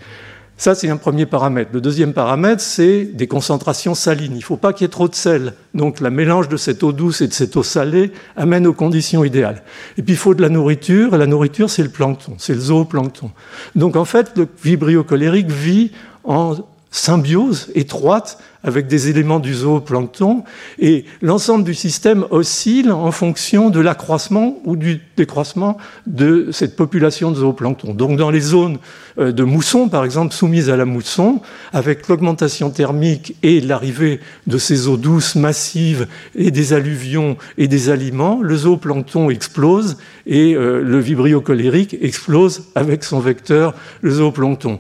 Ça, 0.57 0.77
c'est 0.77 0.89
un 0.89 0.97
premier 0.97 1.27
paramètre. 1.27 1.71
Le 1.73 1.81
deuxième 1.81 2.13
paramètre, 2.13 2.63
c'est 2.63 3.05
des 3.05 3.27
concentrations 3.27 3.95
salines. 3.95 4.33
Il 4.33 4.39
ne 4.39 4.45
faut 4.45 4.57
pas 4.57 4.73
qu'il 4.73 4.85
y 4.85 4.87
ait 4.87 4.89
trop 4.89 5.09
de 5.09 5.15
sel. 5.15 5.55
Donc, 5.75 5.99
le 5.99 6.11
mélange 6.11 6.49
de 6.49 6.57
cette 6.57 6.85
eau 6.85 6.93
douce 6.93 7.23
et 7.23 7.27
de 7.27 7.33
cette 7.33 7.57
eau 7.57 7.65
salée 7.65 8.13
amène 8.37 8.67
aux 8.67 8.73
conditions 8.73 9.25
idéales. 9.25 9.63
Et 9.99 10.03
puis, 10.03 10.15
il 10.15 10.17
faut 10.17 10.35
de 10.35 10.43
la 10.43 10.49
nourriture. 10.49 11.15
Et 11.17 11.19
la 11.19 11.27
nourriture, 11.27 11.69
c'est 11.71 11.83
le 11.83 11.89
plancton, 11.89 12.35
c'est 12.39 12.55
le 12.55 12.61
zooplancton. 12.61 13.33
Donc, 13.75 13.97
en 13.97 14.05
fait, 14.05 14.33
le 14.37 14.47
vibrio 14.63 15.03
cholérique 15.03 15.51
vit 15.51 15.91
en 16.23 16.57
symbiose 16.95 17.73
étroite 17.75 18.39
avec 18.63 18.87
des 18.87 19.11
éléments 19.11 19.41
du 19.41 19.53
zooplancton, 19.53 20.45
et 20.79 21.05
l'ensemble 21.21 21.65
du 21.65 21.75
système 21.75 22.25
oscille 22.31 22.91
en 22.91 23.11
fonction 23.11 23.69
de 23.69 23.81
l'accroissement 23.81 24.59
ou 24.65 24.77
du 24.77 25.03
décroissement 25.17 25.77
de 26.07 26.49
cette 26.51 26.77
population 26.77 27.31
de 27.31 27.37
zooplancton. 27.37 27.93
Donc 27.93 28.17
dans 28.17 28.31
les 28.31 28.41
zones 28.41 28.79
euh, 29.19 29.33
de 29.33 29.43
mousson, 29.43 29.89
par 29.89 30.05
exemple, 30.05 30.33
soumises 30.33 30.71
à 30.71 30.77
la 30.77 30.87
mousson, 30.87 31.43
avec 31.73 32.09
l'augmentation 32.09 32.71
thermique 32.71 33.37
et 33.43 33.61
l'arrivée 33.61 34.21
de 34.47 34.57
ces 34.57 34.87
eaux 34.89 34.97
douces 34.97 35.35
massives 35.35 36.07
et 36.37 36.51
des 36.51 36.73
alluvions 36.73 37.37
et 37.59 37.69
des 37.69 37.91
aliments, 37.91 38.41
le 38.41 38.57
zooplancton 38.57 39.31
explose 39.31 39.99
et 40.27 40.55
euh, 40.55 40.81
le 40.81 41.01
vibrio 41.01 41.41
cholérique 41.41 41.99
explose 42.01 42.69
avec 42.77 43.05
son 43.05 43.19
vecteur, 43.19 43.75
le 44.01 44.13
zooplancton. 44.13 44.79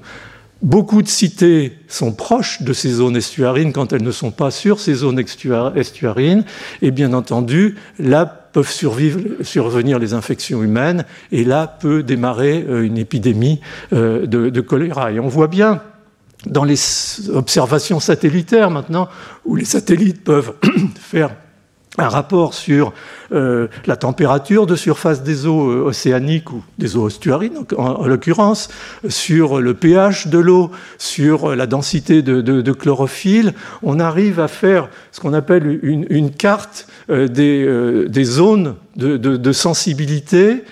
Beaucoup 0.64 1.02
de 1.02 1.08
cités 1.08 1.74
sont 1.88 2.14
proches 2.14 2.62
de 2.62 2.72
ces 2.72 2.88
zones 2.88 3.18
estuarines 3.18 3.74
quand 3.74 3.92
elles 3.92 4.02
ne 4.02 4.10
sont 4.10 4.30
pas 4.30 4.50
sur 4.50 4.80
ces 4.80 4.94
zones 4.94 5.18
estuarines. 5.20 6.44
Et 6.80 6.90
bien 6.90 7.12
entendu, 7.12 7.76
là 7.98 8.24
peuvent 8.24 8.70
survenir 8.70 9.98
les 9.98 10.14
infections 10.14 10.62
humaines 10.62 11.04
et 11.32 11.44
là 11.44 11.66
peut 11.66 12.02
démarrer 12.02 12.64
euh, 12.66 12.82
une 12.82 12.96
épidémie 12.96 13.60
euh, 13.92 14.24
de 14.24 14.60
choléra. 14.62 15.12
Et 15.12 15.20
on 15.20 15.28
voit 15.28 15.48
bien 15.48 15.82
dans 16.46 16.64
les 16.64 16.78
observations 17.30 18.00
satellitaires 18.00 18.70
maintenant, 18.70 19.10
où 19.44 19.56
les 19.56 19.66
satellites 19.66 20.24
peuvent 20.24 20.54
faire 20.98 21.36
un 21.98 22.08
rapport 22.08 22.54
sur 22.54 22.92
euh, 23.32 23.68
la 23.86 23.96
température 23.96 24.66
de 24.66 24.74
surface 24.74 25.22
des 25.22 25.46
eaux 25.46 25.70
euh, 25.70 25.84
océaniques 25.84 26.50
ou 26.50 26.62
des 26.78 26.96
eaux 26.96 27.08
estuarines 27.08 27.58
en, 27.76 28.06
l'occurrence, 28.06 28.68
sur 29.08 29.60
le 29.60 29.74
pH 29.74 30.26
de 30.26 30.38
l'eau, 30.38 30.70
sur 30.98 31.54
la 31.54 31.66
densité 31.66 32.22
de, 32.22 32.72
chlorophylle, 32.72 33.54
on 33.82 34.00
arrive 34.00 34.40
à 34.40 34.48
faire 34.48 34.88
ce 35.12 35.20
qu'on 35.20 35.34
appelle 35.34 35.78
une, 35.82 36.30
carte 36.32 36.88
euh, 37.10 37.28
des, 38.08 38.24
zones 38.24 38.74
de, 38.96 39.52
sensibilité 39.52 40.64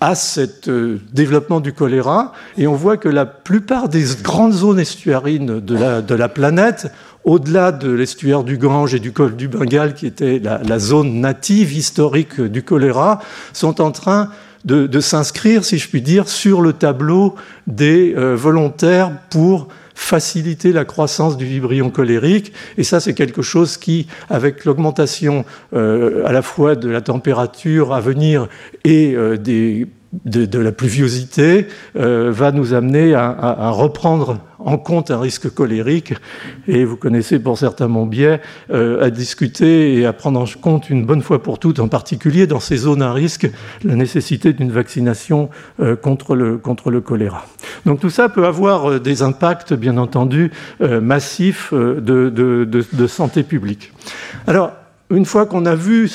à 0.00 0.14
ce 0.14 0.98
développement 1.12 1.60
du 1.60 1.72
choléra, 1.72 2.32
et 2.58 2.66
on 2.66 2.74
voit 2.74 2.96
que 2.96 3.08
la 3.08 3.26
plupart 3.26 3.88
des 3.88 4.04
grandes 4.22 4.52
zones 4.52 4.78
estuarines 4.78 5.60
de 5.60 6.14
la 6.14 6.28
planète 6.28 6.88
au-delà 7.26 7.72
de 7.72 7.90
l'estuaire 7.90 8.44
du 8.44 8.56
Gange 8.56 8.94
et 8.94 9.00
du 9.00 9.12
col 9.12 9.36
du 9.36 9.48
Bengale, 9.48 9.94
qui 9.94 10.06
était 10.06 10.38
la, 10.38 10.78
zone 10.78 11.20
native 11.20 11.76
historique 11.76 12.40
du 12.40 12.62
choléra, 12.62 13.20
sont 13.52 13.80
en 13.80 13.90
train 13.90 14.30
de, 14.64 15.00
s'inscrire, 15.00 15.64
si 15.64 15.78
je 15.78 15.88
puis 15.88 16.02
dire, 16.02 16.28
sur 16.28 16.60
le 16.60 16.72
tableau 16.72 17.34
des 17.66 18.14
euh, 18.16 18.34
volontaires 18.34 19.10
pour 19.30 19.68
faciliter 19.94 20.72
la 20.72 20.84
croissance 20.84 21.36
du 21.36 21.46
vibrion 21.46 21.90
colérique. 21.90 22.52
Et 22.78 22.84
ça, 22.84 23.00
c'est 23.00 23.14
quelque 23.14 23.42
chose 23.42 23.76
qui, 23.76 24.06
avec 24.28 24.64
l'augmentation 24.64 25.44
euh, 25.74 26.24
à 26.26 26.32
la 26.32 26.42
fois 26.42 26.76
de 26.76 26.88
la 26.88 27.00
température 27.00 27.92
à 27.92 28.00
venir 28.00 28.48
et 28.84 29.14
euh, 29.14 29.36
des 29.36 29.86
de, 30.24 30.58
la 30.58 30.72
pluviosité 30.72 31.66
euh, 31.96 32.30
va 32.30 32.52
nous 32.52 32.74
amener 32.74 33.14
à, 33.14 33.70
reprendre 33.70 34.38
en 34.58 34.78
compte 34.78 35.10
un 35.10 35.20
risque 35.20 35.52
colérique. 35.52 36.14
Et 36.66 36.84
vous 36.84 36.96
connaissez 36.96 37.38
pour 37.38 37.58
certains 37.58 37.88
mon 37.88 38.06
biais, 38.06 38.40
euh, 38.70 39.04
à 39.04 39.10
discuter 39.10 39.94
et 39.94 40.06
à 40.06 40.12
prendre 40.12 40.40
en 40.40 40.46
compte 40.60 40.90
une 40.90 41.04
bonne 41.04 41.22
fois 41.22 41.42
pour 41.42 41.58
toutes, 41.58 41.78
en 41.78 41.88
particulier 41.88 42.46
dans 42.46 42.60
ces 42.60 42.76
zones 42.76 43.02
à 43.02 43.12
risque, 43.12 43.50
la 43.84 43.94
nécessité 43.94 44.52
d'une 44.52 44.72
vaccination 44.72 45.50
euh, 45.80 45.94
contre, 45.94 46.34
le, 46.34 46.58
contre 46.58 46.90
le 46.90 47.00
choléra. 47.00 47.46
Donc 47.84 48.00
tout 48.00 48.10
ça 48.10 48.28
peut 48.28 48.46
avoir 48.46 49.00
des 49.00 49.22
impacts, 49.22 49.72
bien 49.72 49.98
entendu, 49.98 50.50
massifs 50.80 51.72
de, 51.72 52.30
de 52.30 53.06
santé 53.06 53.42
publique. 53.42 53.92
Alors, 54.46 54.72
une 55.10 55.24
fois 55.24 55.46
qu'on 55.46 55.66
a 55.66 55.74
vu 55.74 56.08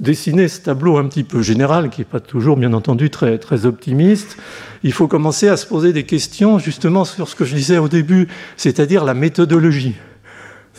dessiner 0.00 0.48
ce 0.48 0.60
tableau 0.60 0.96
un 0.96 1.06
petit 1.06 1.24
peu 1.24 1.42
général, 1.42 1.90
qui 1.90 2.00
n'est 2.00 2.06
pas 2.06 2.20
toujours, 2.20 2.56
bien 2.56 2.72
entendu, 2.72 3.10
très, 3.10 3.38
très 3.38 3.66
optimiste, 3.66 4.36
il 4.82 4.92
faut 4.92 5.08
commencer 5.08 5.48
à 5.48 5.56
se 5.56 5.66
poser 5.66 5.92
des 5.92 6.04
questions 6.04 6.58
justement 6.58 7.04
sur 7.04 7.28
ce 7.28 7.34
que 7.34 7.44
je 7.44 7.54
disais 7.54 7.78
au 7.78 7.88
début, 7.88 8.28
c'est-à-dire 8.56 9.04
la 9.04 9.14
méthodologie. 9.14 9.96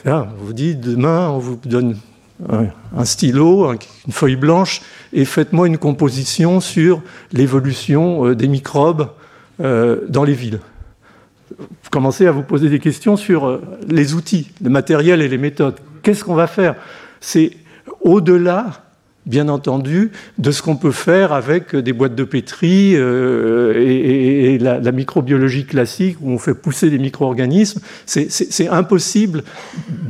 On 0.06 0.26
vous 0.40 0.54
dit, 0.54 0.76
demain, 0.76 1.30
on 1.30 1.40
vous 1.40 1.60
donne 1.66 1.98
un 2.48 3.06
stylo, 3.06 3.74
une 3.74 4.14
feuille 4.14 4.38
blanche, 4.38 4.82
et 5.12 5.26
faites-moi 5.26 5.68
une 5.68 5.78
composition 5.78 6.62
sur 6.62 7.02
l'évolution 7.34 8.28
euh, 8.28 8.36
des 8.36 8.48
microbes 8.48 9.10
dans 9.60 10.24
les 10.24 10.34
villes. 10.34 10.62
Commencez 11.92 12.26
à 12.28 12.32
vous 12.32 12.44
poser 12.44 12.70
des 12.70 12.80
questions 12.80 13.18
sur 13.18 13.60
les 13.90 14.14
outils, 14.14 14.52
le 14.64 14.70
matériel 14.70 15.22
et 15.22 15.28
les 15.28 15.38
méthodes. 15.38 15.76
Qu'est-ce 16.02 16.24
qu'on 16.24 16.36
va 16.36 16.48
faire? 16.48 16.76
C'est 17.20 17.52
au-delà 18.00 18.89
bien 19.26 19.48
entendu, 19.48 20.12
de 20.38 20.52
ce 20.52 20.62
qu'on 20.62 20.76
peut 20.76 20.92
faire 20.92 21.34
avec 21.34 21.76
des 21.76 21.94
boîtes 21.94 22.16
de 22.16 22.24
pétri 22.24 22.94
euh, 22.96 23.74
et, 23.76 24.58
la, 24.58 24.92
microbiologie 24.92 25.66
classique 25.66 26.18
où 26.22 26.32
on 26.32 26.38
fait 26.38 26.56
pousser 26.56 26.90
des 26.90 26.98
micro-organismes. 26.98 27.80
C'est 28.06 28.68
impossible 28.70 29.44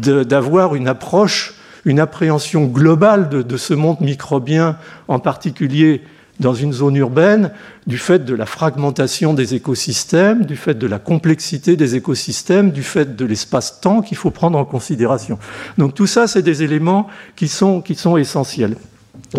d'avoir 0.02 0.76
une 0.76 0.88
approche, 0.88 1.56
une 1.86 2.00
appréhension 2.00 2.66
globale 2.66 3.30
de, 3.30 3.58
ce 3.58 3.74
monde 3.74 4.00
microbien, 4.00 4.78
en 5.08 5.20
particulier 5.20 6.02
dans 6.40 6.54
une 6.54 6.72
zone 6.72 6.96
urbaine, 6.96 7.52
du 7.86 7.98
fait 7.98 8.24
de 8.24 8.34
la 8.34 8.46
fragmentation 8.46 9.34
des 9.34 9.56
écosystèmes, 9.56 10.46
du 10.46 10.56
fait 10.56 10.76
de 10.76 10.88
la 10.88 10.98
complexité 10.98 11.76
des 11.76 11.96
écosystèmes, 11.96 12.72
du 12.72 12.84
fait 12.84 13.18
de 13.18 13.26
l'espace-temps 13.26 14.02
qu'il 14.02 14.16
faut 14.16 14.32
prendre 14.32 14.58
en 14.58 14.64
considération. 14.64 15.38
Donc 15.78 15.96
tout 15.96 16.08
ça, 16.08 16.28
c'est 16.28 16.42
des 16.42 16.64
éléments 16.64 17.08
qui 17.36 17.50
sont, 17.50 17.82
qui 17.82 17.96
sont 17.96 18.16
essentiels. 18.16 18.78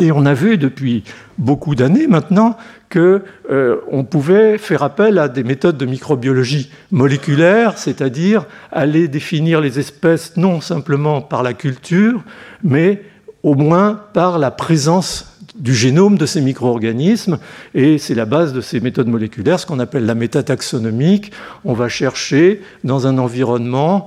Et 0.00 0.12
on 0.12 0.24
a 0.26 0.34
vu 0.34 0.58
depuis 0.58 1.04
beaucoup 1.38 1.74
d'années 1.74 2.06
maintenant 2.06 2.56
qu'on 2.92 3.20
euh, 3.50 4.02
pouvait 4.08 4.58
faire 4.58 4.82
appel 4.82 5.18
à 5.18 5.28
des 5.28 5.44
méthodes 5.44 5.76
de 5.76 5.86
microbiologie 5.86 6.70
moléculaire, 6.90 7.78
c'est-à-dire 7.78 8.46
aller 8.72 9.08
définir 9.08 9.60
les 9.60 9.78
espèces 9.78 10.36
non 10.36 10.60
simplement 10.60 11.22
par 11.22 11.42
la 11.42 11.52
culture, 11.52 12.22
mais 12.62 13.02
au 13.42 13.54
moins 13.54 14.00
par 14.12 14.38
la 14.38 14.50
présence 14.50 15.26
du 15.58 15.74
génome 15.74 16.16
de 16.16 16.26
ces 16.26 16.40
micro-organismes, 16.40 17.38
et 17.74 17.98
c'est 17.98 18.14
la 18.14 18.24
base 18.24 18.52
de 18.52 18.60
ces 18.60 18.80
méthodes 18.80 19.08
moléculaires, 19.08 19.58
ce 19.58 19.66
qu'on 19.66 19.80
appelle 19.80 20.06
la 20.06 20.14
métataxonomique. 20.14 21.32
On 21.64 21.74
va 21.74 21.88
chercher 21.88 22.62
dans 22.84 23.06
un 23.06 23.18
environnement 23.18 24.06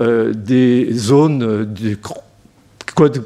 euh, 0.00 0.32
des 0.32 0.92
zones 0.92 1.64
de 1.64 1.96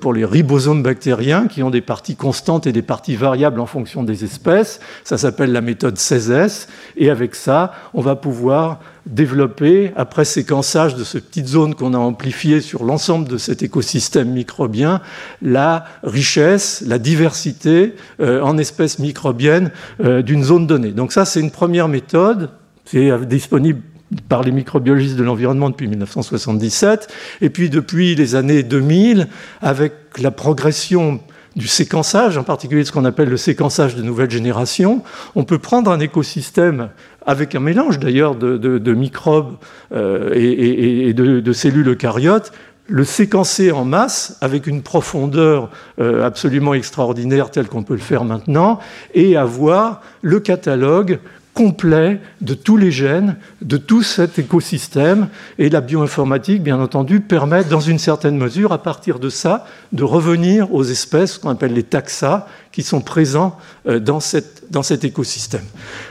pour 0.00 0.12
les 0.12 0.24
ribosomes 0.24 0.82
bactériens 0.82 1.46
qui 1.46 1.62
ont 1.62 1.70
des 1.70 1.80
parties 1.80 2.16
constantes 2.16 2.66
et 2.66 2.72
des 2.72 2.82
parties 2.82 3.16
variables 3.16 3.60
en 3.60 3.66
fonction 3.66 4.02
des 4.02 4.24
espèces? 4.24 4.80
Ça 5.04 5.18
s'appelle 5.18 5.52
la 5.52 5.60
méthode 5.60 5.96
16S. 5.96 6.68
Et 6.96 7.10
avec 7.10 7.34
ça, 7.34 7.72
on 7.94 8.00
va 8.00 8.16
pouvoir 8.16 8.80
développer, 9.06 9.92
après 9.96 10.24
séquençage 10.24 10.94
de 10.94 11.04
ces 11.04 11.20
petites 11.20 11.48
zones 11.48 11.74
qu'on 11.74 11.94
a 11.94 11.98
amplifiées 11.98 12.60
sur 12.60 12.84
l'ensemble 12.84 13.28
de 13.28 13.38
cet 13.38 13.62
écosystème 13.62 14.30
microbien, 14.30 15.00
la 15.42 15.84
richesse, 16.02 16.82
la 16.86 16.98
diversité 16.98 17.94
euh, 18.20 18.42
en 18.42 18.58
espèces 18.58 18.98
microbiennes 18.98 19.70
euh, 20.00 20.22
d'une 20.22 20.44
zone 20.44 20.66
donnée. 20.66 20.92
Donc 20.92 21.12
ça, 21.12 21.24
c'est 21.24 21.40
une 21.40 21.50
première 21.50 21.88
méthode. 21.88 22.50
C'est 22.84 23.10
disponible 23.26 23.82
par 24.28 24.42
les 24.42 24.52
microbiologistes 24.52 25.16
de 25.16 25.24
l'environnement 25.24 25.70
depuis 25.70 25.88
1977, 25.88 27.08
et 27.40 27.50
puis 27.50 27.70
depuis 27.70 28.14
les 28.14 28.34
années 28.34 28.62
2000, 28.62 29.28
avec 29.60 29.92
la 30.20 30.30
progression 30.30 31.20
du 31.56 31.66
séquençage, 31.66 32.38
en 32.38 32.44
particulier 32.44 32.84
ce 32.84 32.92
qu'on 32.92 33.04
appelle 33.04 33.28
le 33.28 33.36
séquençage 33.36 33.96
de 33.96 34.02
nouvelle 34.02 34.30
génération, 34.30 35.02
on 35.34 35.44
peut 35.44 35.58
prendre 35.58 35.90
un 35.90 36.00
écosystème 36.00 36.90
avec 37.26 37.54
un 37.54 37.60
mélange 37.60 37.98
d'ailleurs 37.98 38.36
de, 38.36 38.94
microbes 38.94 39.56
euh, 39.92 40.30
et, 40.34 41.12
de, 41.12 41.52
cellules 41.52 41.88
eucaryotes, 41.88 42.52
le 42.86 43.04
séquencer 43.04 43.70
en 43.70 43.84
masse 43.84 44.38
avec 44.40 44.66
une 44.66 44.82
profondeur 44.82 45.68
euh, 46.00 46.24
absolument 46.24 46.72
extraordinaire 46.72 47.50
telle 47.50 47.68
qu'on 47.68 47.82
peut 47.82 47.94
le 47.94 48.00
faire 48.00 48.24
maintenant, 48.24 48.78
et 49.12 49.36
avoir 49.36 50.00
le 50.22 50.40
catalogue 50.40 51.18
complet 51.58 52.20
de 52.40 52.54
tous 52.54 52.76
les 52.76 52.92
gènes, 52.92 53.34
de 53.62 53.78
tout 53.78 54.04
cet 54.04 54.38
écosystème. 54.38 55.26
Et 55.58 55.68
la 55.68 55.80
bioinformatique, 55.80 56.62
bien 56.62 56.78
entendu, 56.78 57.18
permet, 57.18 57.64
dans 57.64 57.80
une 57.80 57.98
certaine 57.98 58.38
mesure, 58.38 58.72
à 58.72 58.80
partir 58.80 59.18
de 59.18 59.28
ça, 59.28 59.66
de 59.90 60.04
revenir 60.04 60.72
aux 60.72 60.84
espèces 60.84 61.36
qu'on 61.36 61.50
appelle 61.50 61.74
les 61.74 61.82
taxa, 61.82 62.46
qui 62.70 62.84
sont 62.84 63.00
présents 63.00 63.56
euh, 63.88 63.98
dans, 63.98 64.20
cette, 64.20 64.70
dans 64.70 64.84
cet 64.84 65.02
écosystème. 65.02 65.64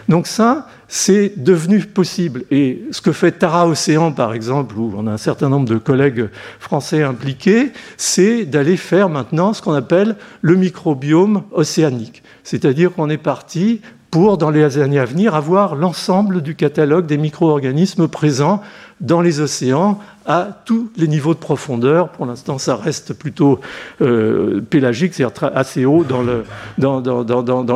Donc 0.10 0.28
ça, 0.28 0.68
c'est 0.90 1.42
devenu 1.42 1.80
possible. 1.80 2.44
Et 2.52 2.84
ce 2.92 3.00
que 3.00 3.14
fait 3.14 3.32
Tara 3.32 3.70
Océan, 3.70 4.12
par 4.12 4.34
exemple, 4.34 4.76
où 4.78 4.94
on 4.98 5.08
a 5.08 5.14
un 5.14 5.18
certain 5.18 5.48
nombre 5.48 5.70
de 5.70 5.78
collègues 5.78 6.28
français 6.60 7.04
impliqués, 7.04 7.72
c'est 7.96 8.44
d'aller 8.44 8.76
faire 8.76 9.08
maintenant 9.08 9.54
ce 9.54 9.62
qu'on 9.62 9.74
appelle 9.74 10.18
le 10.42 10.58
microbiome 10.58 11.44
océanique. 11.54 12.22
C'est-à-dire 12.44 12.94
qu'on 12.94 13.10
est 13.10 13.18
parti 13.18 13.82
pour, 14.12 14.38
dans 14.38 14.50
les 14.50 14.78
années 14.78 15.00
à 15.00 15.06
venir, 15.06 15.36
avoir 15.36 15.76
l'ensemble 15.76 16.42
du 16.42 16.56
catalogue 16.56 17.06
des 17.06 17.18
micro-organismes 17.18 18.08
présents 18.08 18.62
dans 19.02 19.22
les 19.22 19.42
océans 19.42 20.00
à 20.26 20.50
tous 20.66 20.90
les 20.98 21.08
niveaux 21.08 21.34
de 21.34 21.40
profondeur. 21.40 22.10
Pour 22.10 22.26
l'instant, 22.26 22.58
ça 22.58 22.76
reste 22.76 23.14
plutôt 23.14 23.60
euh, 24.02 24.62
pélagique, 24.62 25.14
c'est-à-dire 25.14 25.52
assez 25.56 25.86
haut 25.86 26.04
dans, 26.04 26.22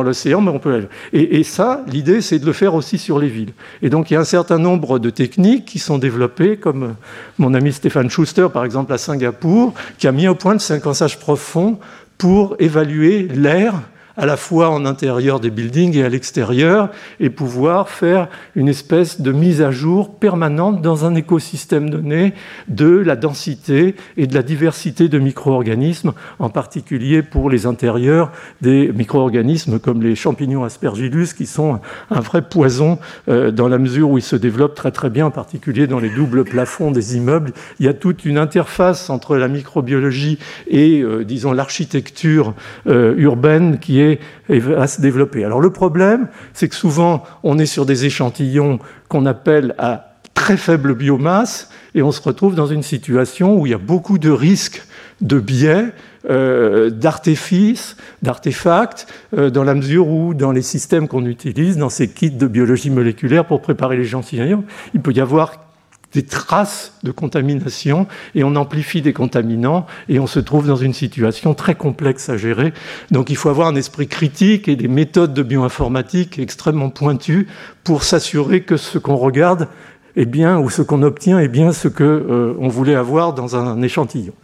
l'océan, 0.02 0.40
mais 0.40 0.50
on 0.50 0.58
peut. 0.58 0.88
Et, 1.12 1.38
et 1.38 1.44
ça, 1.44 1.82
l'idée, 1.86 2.20
c'est 2.20 2.38
de 2.38 2.46
le 2.46 2.52
faire 2.52 2.74
aussi 2.74 2.98
sur 2.98 3.18
les 3.18 3.28
villes. 3.28 3.52
Et 3.82 3.90
donc, 3.90 4.10
il 4.10 4.14
y 4.14 4.16
a 4.16 4.20
un 4.20 4.24
certain 4.24 4.58
nombre 4.58 4.98
de 4.98 5.10
techniques 5.10 5.66
qui 5.66 5.78
sont 5.78 5.98
développées, 5.98 6.56
comme 6.56 6.94
mon 7.38 7.54
ami 7.54 7.72
Stéphane 7.72 8.10
Schuster, 8.10 8.48
par 8.52 8.64
exemple, 8.64 8.92
à 8.92 8.98
Singapour, 8.98 9.74
qui 9.98 10.08
a 10.08 10.12
mis 10.12 10.28
au 10.28 10.34
point 10.34 10.54
le 10.54 10.58
séquençage 10.58 11.18
profond 11.18 11.78
pour 12.18 12.56
évaluer 12.58 13.28
l'air 13.28 13.74
à 14.16 14.26
la 14.26 14.36
fois 14.36 14.70
en 14.70 14.84
intérieur 14.84 15.40
des 15.40 15.50
buildings 15.50 15.96
et 15.96 16.04
à 16.04 16.08
l'extérieur, 16.08 16.90
et 17.20 17.30
pouvoir 17.30 17.88
faire 17.88 18.28
une 18.54 18.68
espèce 18.68 19.20
de 19.20 19.32
mise 19.32 19.62
à 19.62 19.70
jour 19.70 20.14
permanente 20.14 20.82
dans 20.82 21.04
un 21.04 21.14
écosystème 21.14 21.90
donné 21.90 22.34
de 22.68 22.88
la 22.88 23.16
densité 23.16 23.96
et 24.16 24.26
de 24.26 24.34
la 24.34 24.42
diversité 24.42 25.08
de 25.08 25.18
micro-organismes, 25.18 26.12
en 26.38 26.50
particulier 26.50 27.22
pour 27.22 27.50
les 27.50 27.66
intérieurs 27.66 28.32
des 28.60 28.92
micro-organismes 28.92 29.78
comme 29.78 30.02
les 30.02 30.14
champignons 30.14 30.64
aspergillus, 30.64 31.34
qui 31.36 31.46
sont 31.46 31.80
un 32.10 32.20
vrai 32.20 32.42
poison 32.42 32.98
euh, 33.28 33.50
dans 33.50 33.68
la 33.68 33.78
mesure 33.78 34.10
où 34.10 34.18
ils 34.18 34.22
se 34.22 34.36
développent 34.36 34.74
très 34.74 34.90
très 34.90 35.10
bien, 35.10 35.26
en 35.26 35.30
particulier 35.30 35.86
dans 35.86 35.98
les 35.98 36.10
doubles 36.10 36.44
plafonds 36.44 36.90
des 36.90 37.16
immeubles. 37.16 37.52
Il 37.80 37.86
y 37.86 37.88
a 37.88 37.94
toute 37.94 38.24
une 38.24 38.38
interface 38.38 39.10
entre 39.10 39.36
la 39.36 39.48
microbiologie 39.48 40.38
et, 40.68 41.00
euh, 41.00 41.24
disons, 41.24 41.52
l'architecture 41.52 42.54
euh, 42.86 43.14
urbaine 43.16 43.78
qui 43.78 44.00
est 44.00 44.01
et 44.48 44.58
va 44.58 44.86
se 44.86 45.00
développer. 45.00 45.44
Alors 45.44 45.60
le 45.60 45.70
problème, 45.70 46.28
c'est 46.52 46.68
que 46.68 46.74
souvent, 46.74 47.24
on 47.42 47.58
est 47.58 47.66
sur 47.66 47.86
des 47.86 48.04
échantillons 48.04 48.78
qu'on 49.08 49.26
appelle 49.26 49.74
à 49.78 50.12
très 50.34 50.56
faible 50.56 50.94
biomasse, 50.94 51.70
et 51.94 52.02
on 52.02 52.10
se 52.10 52.20
retrouve 52.20 52.54
dans 52.54 52.66
une 52.66 52.82
situation 52.82 53.58
où 53.58 53.66
il 53.66 53.70
y 53.70 53.74
a 53.74 53.78
beaucoup 53.78 54.18
de 54.18 54.30
risques 54.30 54.82
de 55.20 55.38
biais, 55.38 55.92
euh, 56.28 56.90
d'artifices, 56.90 57.96
d'artefacts, 58.22 59.06
euh, 59.36 59.50
dans 59.50 59.62
la 59.62 59.74
mesure 59.74 60.08
où, 60.08 60.34
dans 60.34 60.50
les 60.50 60.62
systèmes 60.62 61.06
qu'on 61.06 61.26
utilise, 61.26 61.76
dans 61.76 61.90
ces 61.90 62.08
kits 62.08 62.30
de 62.30 62.46
biologie 62.46 62.90
moléculaire 62.90 63.44
pour 63.44 63.60
préparer 63.60 63.96
les 63.96 64.04
échantillons, 64.04 64.64
il 64.94 65.00
peut 65.00 65.12
y 65.12 65.20
avoir 65.20 65.71
des 66.12 66.22
traces 66.24 66.92
de 67.02 67.10
contamination 67.10 68.06
et 68.34 68.44
on 68.44 68.54
amplifie 68.56 69.02
des 69.02 69.12
contaminants 69.12 69.86
et 70.08 70.18
on 70.18 70.26
se 70.26 70.40
trouve 70.40 70.66
dans 70.66 70.76
une 70.76 70.92
situation 70.92 71.54
très 71.54 71.74
complexe 71.74 72.28
à 72.28 72.36
gérer. 72.36 72.72
Donc 73.10 73.30
il 73.30 73.36
faut 73.36 73.48
avoir 73.48 73.68
un 73.68 73.76
esprit 73.76 74.08
critique 74.08 74.68
et 74.68 74.76
des 74.76 74.88
méthodes 74.88 75.34
de 75.34 75.42
bioinformatique 75.42 76.38
extrêmement 76.38 76.90
pointues 76.90 77.46
pour 77.84 78.02
s'assurer 78.02 78.62
que 78.62 78.76
ce 78.76 78.98
qu'on 78.98 79.16
regarde 79.16 79.68
est 80.16 80.26
bien 80.26 80.58
ou 80.58 80.68
ce 80.68 80.82
qu'on 80.82 81.02
obtient 81.02 81.38
est 81.38 81.48
bien 81.48 81.72
ce 81.72 81.88
qu'on 81.88 82.04
euh, 82.04 82.54
voulait 82.68 82.94
avoir 82.94 83.32
dans 83.32 83.56
un 83.56 83.80
échantillon. 83.82 84.34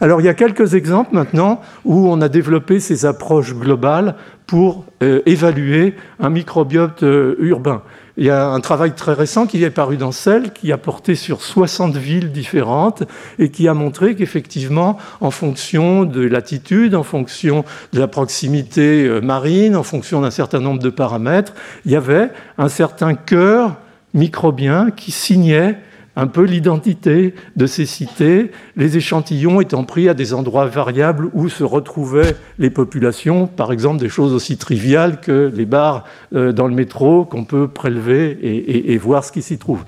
Alors 0.00 0.20
il 0.20 0.24
y 0.24 0.28
a 0.28 0.34
quelques 0.34 0.74
exemples 0.74 1.14
maintenant 1.14 1.60
où 1.84 2.08
on 2.08 2.20
a 2.20 2.28
développé 2.28 2.80
ces 2.80 3.04
approches 3.04 3.54
globales 3.54 4.14
pour 4.46 4.84
euh, 5.02 5.20
évaluer 5.26 5.94
un 6.20 6.30
microbiote 6.30 7.02
euh, 7.02 7.36
urbain. 7.40 7.82
Il 8.20 8.24
y 8.24 8.30
a 8.30 8.48
un 8.48 8.58
travail 8.58 8.94
très 8.96 9.12
récent 9.12 9.46
qui 9.46 9.62
est 9.62 9.70
paru 9.70 9.96
dans 9.96 10.10
Cell, 10.10 10.52
qui 10.52 10.72
a 10.72 10.76
porté 10.76 11.14
sur 11.14 11.40
60 11.40 11.96
villes 11.96 12.32
différentes 12.32 13.04
et 13.38 13.52
qui 13.52 13.68
a 13.68 13.74
montré 13.74 14.16
qu'effectivement, 14.16 14.98
en 15.20 15.30
fonction 15.30 16.04
de 16.04 16.22
l'attitude, 16.22 16.96
en 16.96 17.04
fonction 17.04 17.64
de 17.92 18.00
la 18.00 18.08
proximité 18.08 19.04
euh, 19.04 19.20
marine, 19.20 19.76
en 19.76 19.84
fonction 19.84 20.20
d'un 20.20 20.32
certain 20.32 20.58
nombre 20.58 20.82
de 20.82 20.90
paramètres, 20.90 21.54
il 21.84 21.92
y 21.92 21.96
avait 21.96 22.30
un 22.58 22.68
certain 22.68 23.14
cœur 23.14 23.76
microbien 24.14 24.90
qui 24.90 25.12
signait 25.12 25.78
un 26.18 26.26
peu 26.26 26.42
l'identité 26.42 27.32
de 27.54 27.66
ces 27.66 27.86
cités, 27.86 28.50
les 28.76 28.96
échantillons 28.96 29.60
étant 29.60 29.84
pris 29.84 30.08
à 30.08 30.14
des 30.14 30.34
endroits 30.34 30.66
variables 30.66 31.30
où 31.32 31.48
se 31.48 31.62
retrouvaient 31.62 32.34
les 32.58 32.70
populations, 32.70 33.46
par 33.46 33.70
exemple 33.70 34.00
des 34.00 34.08
choses 34.08 34.32
aussi 34.32 34.56
triviales 34.56 35.20
que 35.20 35.52
les 35.54 35.64
bars 35.64 36.04
euh, 36.34 36.52
dans 36.52 36.66
le 36.66 36.74
métro 36.74 37.24
qu'on 37.24 37.44
peut 37.44 37.68
prélever 37.68 38.36
et, 38.92 38.98
voir 38.98 39.22
ce 39.22 39.30
qui 39.30 39.42
s'y 39.42 39.58
trouve. 39.58 39.84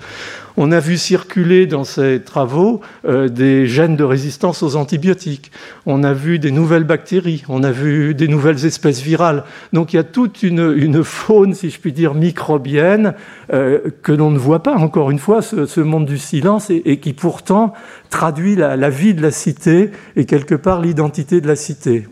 On 0.63 0.71
a 0.71 0.79
vu 0.79 0.95
circuler 0.95 1.65
dans 1.65 1.83
ces 1.83 2.21
travaux 2.23 2.81
euh, 3.05 3.29
des 3.29 3.65
gènes 3.65 3.95
de 3.95 4.03
résistance 4.03 4.61
aux 4.61 4.75
antibiotiques. 4.75 5.51
On 5.87 6.03
a 6.03 6.13
vu 6.13 6.37
des 6.37 6.51
nouvelles 6.51 6.83
bactéries. 6.83 7.43
On 7.49 7.63
a 7.63 7.71
vu 7.71 8.13
des 8.13 8.27
nouvelles 8.27 8.63
espèces 8.63 9.01
virales. 9.01 9.43
Donc 9.73 9.91
il 9.91 9.95
y 9.95 9.99
a 9.99 10.03
toute 10.03 10.43
une, 10.43 11.03
faune, 11.03 11.55
si 11.55 11.71
je 11.71 11.79
puis 11.79 11.93
dire, 11.93 12.13
microbienne 12.13 13.15
euh, 13.51 13.79
que 14.03 14.11
l'on 14.11 14.29
ne 14.29 14.37
voit 14.37 14.61
pas, 14.61 14.75
encore 14.75 15.09
une 15.09 15.17
fois, 15.17 15.41
ce, 15.41 15.81
monde 15.81 16.05
du 16.05 16.19
silence, 16.19 16.69
et, 16.69 16.99
qui 16.99 17.13
pourtant 17.13 17.73
traduit 18.11 18.55
la, 18.55 18.77
la 18.77 18.91
vie 18.91 19.15
de 19.15 19.21
la 19.23 19.31
cité 19.31 19.89
et 20.15 20.25
quelque 20.25 20.53
part 20.53 20.79
l'identité 20.79 21.41
de 21.41 21.47
la 21.47 21.55
cité. 21.55 22.05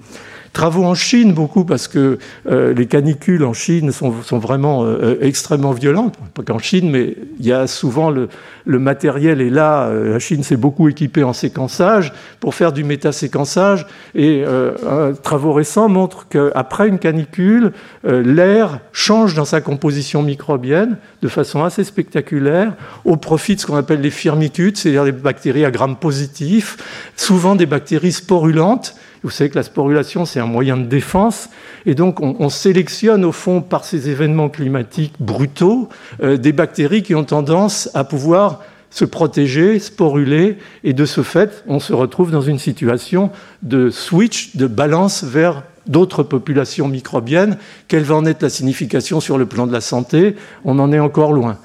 Travaux 0.54 0.84
en 0.84 0.96
Chine, 0.96 1.34
beaucoup, 1.34 1.64
parce 1.64 1.88
que 1.88 2.18
euh, 2.50 2.74
les 2.74 2.88
canicules 2.88 3.44
en 3.44 3.54
Chine 3.54 3.92
sont, 3.92 4.10
vraiment 4.40 4.84
euh, 4.84 5.18
extrêmement 5.22 5.72
violentes. 5.72 6.16
Pas 6.34 6.44
qu'en 6.44 6.60
Chine, 6.60 6.90
mais 6.90 7.16
il 7.40 7.46
y 7.46 7.52
a 7.52 7.68
souvent 7.68 8.10
le, 8.10 8.30
matériel 8.66 9.42
est 9.42 9.50
là. 9.50 9.88
Euh, 9.88 10.14
la 10.14 10.20
Chine 10.20 10.44
s'est 10.44 10.58
beaucoup 10.58 10.90
équipée 10.90 11.24
en 11.24 11.34
séquençage 11.34 12.14
pour 12.40 12.56
faire 12.56 12.72
du 12.72 12.84
métaséquençage. 12.84 13.86
Et 14.16 14.44
un 14.46 15.14
travaux 15.14 15.54
récents 15.54 15.90
montrent 15.90 16.28
qu'après 16.28 16.88
une 16.88 17.00
canicule, 17.00 17.72
l'air 18.04 18.80
change 18.92 19.36
dans 19.36 19.46
sa 19.46 19.62
composition 19.62 20.24
microbienne 20.24 20.98
de 21.22 21.28
façon 21.28 21.64
assez 21.64 21.84
spectaculaire 21.84 22.74
au 23.06 23.18
profit 23.18 23.56
de 23.56 23.62
ce 23.62 23.66
qu'on 23.66 23.76
appelle 23.76 24.02
les 24.02 24.10
firmicutes, 24.10 24.78
c'est-à-dire 24.78 25.06
des 25.06 25.12
bactéries 25.12 25.66
à 25.66 25.72
gram 25.72 25.96
positif, 25.96 26.78
souvent 27.16 27.56
des 27.56 27.66
bactéries 27.66 28.12
sporulentes 28.12 28.96
vous 29.24 29.30
savez 29.30 29.50
que 29.50 29.56
la 29.56 29.64
sporulation, 29.64 30.26
c'est 30.26 30.40
un 30.40 30.46
moyen 30.46 30.78
de 30.78 30.86
défense. 30.86 31.50
Et 31.86 31.96
donc, 31.96 32.22
on, 32.22 32.50
sélectionne, 32.50 33.26
au 33.26 33.32
fond, 33.32 33.62
par 33.62 33.84
ces 33.84 34.10
événements 34.10 34.50
climatiques 34.50 35.14
brutaux, 35.20 35.90
euh, 36.22 36.38
des 36.38 36.54
bactéries 36.54 37.04
qui 37.04 37.16
ont 37.16 37.24
tendance 37.24 37.90
à 37.94 38.04
pouvoir 38.04 38.62
se 38.90 39.06
protéger, 39.06 39.78
sporuler, 39.80 40.58
et 40.84 40.94
de 40.94 41.06
ce 41.06 41.22
fait, 41.22 41.64
on 41.68 41.80
se 41.80 41.94
retrouve 41.94 42.32
dans 42.32 42.42
une 42.42 42.60
situation 42.60 43.30
de 43.62 43.90
switch, 43.90 44.56
de 44.56 44.68
balance 44.68 45.24
vers 45.24 45.64
d'autres 45.86 46.24
populations 46.24 46.88
microbiennes. 46.88 47.58
Quelle 47.88 48.04
va 48.04 48.16
en 48.16 48.26
être 48.26 48.42
la 48.42 48.50
signification 48.50 49.20
sur 49.20 49.38
le 49.38 49.46
plan 49.46 49.68
de 49.68 49.74
la 49.74 49.82
santé? 49.82 50.36
On 50.66 50.80
en 50.80 50.92
est 50.92 51.00
encore 51.00 51.34
loin. 51.34 51.58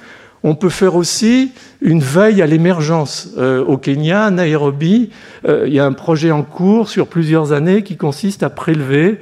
On 0.47 0.55
peut 0.55 0.69
faire 0.69 0.95
aussi 0.95 1.53
une 1.81 2.01
veille 2.01 2.43
à 2.43 2.47
l'émergence. 2.47 3.31
Euh, 3.39 3.65
au 3.65 3.79
Kenya, 3.79 4.27
à 4.27 4.31
Nairobi, 4.31 5.09
euh, 5.49 5.65
il 5.67 5.73
y 5.73 5.81
a 5.81 5.87
un 5.87 5.95
projet 5.95 6.31
en 6.31 6.43
cours 6.43 6.91
sur 6.91 7.07
plusieurs 7.07 7.53
années 7.53 7.83
qui 7.83 7.97
consiste 7.97 8.43
à 8.43 8.51
prélever 8.51 9.21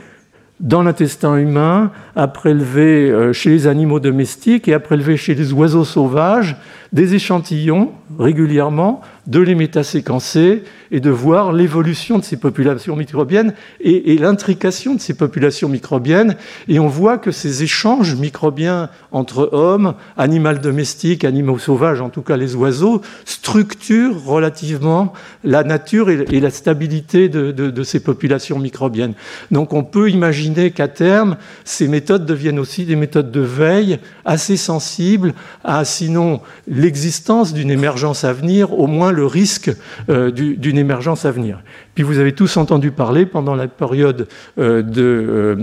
dans 0.58 0.82
l'intestin 0.82 1.36
humain, 1.36 1.92
à 2.16 2.26
prélever 2.26 3.08
euh, 3.08 3.32
chez 3.32 3.50
les 3.50 3.68
animaux 3.68 4.00
domestiques 4.00 4.66
et 4.66 4.74
à 4.74 4.80
prélever 4.80 5.16
chez 5.16 5.36
les 5.36 5.52
oiseaux 5.52 5.84
sauvages 5.84 6.56
des 6.92 7.14
échantillons 7.14 7.92
régulièrement, 8.18 9.00
de 9.26 9.40
les 9.40 9.54
métaséquencer 9.54 10.64
et 10.90 11.00
de 11.00 11.10
voir 11.10 11.52
l'évolution 11.52 12.18
de 12.18 12.24
ces 12.24 12.36
populations 12.36 12.96
microbiennes 12.96 13.54
et, 13.80 14.18
l'intrication 14.18 14.94
de 14.94 15.00
ces 15.00 15.14
populations 15.14 15.68
microbiennes. 15.68 16.36
Et 16.68 16.80
on 16.80 16.88
voit 16.88 17.18
que 17.18 17.30
ces 17.30 17.62
échanges 17.62 18.16
microbiens 18.16 18.90
entre 19.12 19.48
hommes, 19.52 19.94
animaux 20.16 20.54
domestiques, 20.54 21.24
animaux 21.24 21.58
sauvages, 21.58 22.00
en 22.00 22.10
tout 22.10 22.22
cas 22.22 22.36
les 22.36 22.56
oiseaux, 22.56 23.00
structurent 23.24 24.24
relativement 24.24 25.12
la 25.44 25.62
nature 25.62 26.10
et, 26.10 26.40
la 26.40 26.50
stabilité 26.50 27.28
de, 27.28 27.82
ces 27.84 28.00
populations 28.00 28.58
microbiennes. 28.58 29.14
Donc 29.50 29.72
on 29.72 29.84
peut 29.84 30.10
imaginer 30.10 30.72
qu'à 30.72 30.88
terme, 30.88 31.36
ces 31.64 31.88
méthodes 31.88 32.26
deviennent 32.26 32.58
aussi 32.58 32.84
des 32.84 32.96
méthodes 32.96 33.30
de 33.30 33.40
veille 33.40 33.98
assez 34.24 34.56
sensibles 34.56 35.32
à 35.64 35.84
sinon 35.84 36.40
l'existence 36.82 37.54
d'une 37.54 37.70
émergence 37.70 38.24
à 38.24 38.32
venir, 38.32 38.78
au 38.78 38.86
moins 38.86 39.12
le 39.12 39.24
risque 39.24 39.70
euh, 40.10 40.30
d'une 40.30 40.78
émergence 40.78 41.24
à 41.24 41.30
venir. 41.30 41.62
Puis 41.94 42.02
vous 42.02 42.18
avez 42.18 42.32
tous 42.32 42.56
entendu 42.56 42.90
parler 42.90 43.24
pendant 43.24 43.54
la 43.54 43.68
période 43.68 44.26
euh, 44.58 44.82
de, 44.82 45.56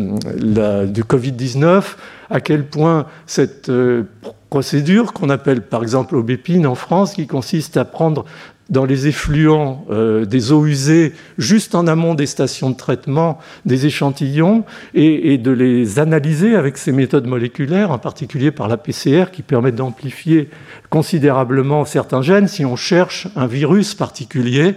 euh, 0.58 0.86
du 0.86 1.04
Covid-19 1.04 1.84
à 2.30 2.40
quel 2.42 2.66
point 2.66 3.06
cette 3.26 3.72
procédure 4.50 5.14
qu'on 5.14 5.30
appelle 5.30 5.62
par 5.62 5.82
exemple 5.82 6.16
aubépine 6.16 6.68
en 6.68 6.76
France, 6.76 7.14
qui 7.14 7.28
consiste 7.28 7.76
à 7.76 7.86
prendre 7.86 8.24
dans 8.70 8.86
les 8.86 9.08
effluents 9.08 9.86
euh, 9.90 10.26
des 10.26 10.52
eaux 10.52 10.66
usées, 10.66 11.14
juste 11.38 11.74
en 11.74 11.88
amont 11.88 12.14
des 12.14 12.28
stations 12.28 12.70
de 12.70 12.76
traitement, 12.76 13.40
des 13.66 13.86
échantillons, 13.86 14.64
et, 14.94 15.38
de 15.38 15.52
les 15.52 16.00
analyser 16.00 16.56
avec 16.56 16.78
ces 16.78 16.92
méthodes 16.92 17.26
moléculaires, 17.26 17.92
en 17.92 17.98
particulier 17.98 18.52
par 18.52 18.68
la 18.68 18.78
PCR, 18.78 19.26
qui 19.32 19.42
permettent 19.42 19.76
d'amplifier 19.76 20.50
considérablement 20.90 21.86
certains 21.86 22.22
gènes. 22.22 22.48
Si 22.48 22.66
on 22.66 22.76
cherche 22.76 23.28
un 23.36 23.48
virus 23.48 23.96
particulier, 23.96 24.76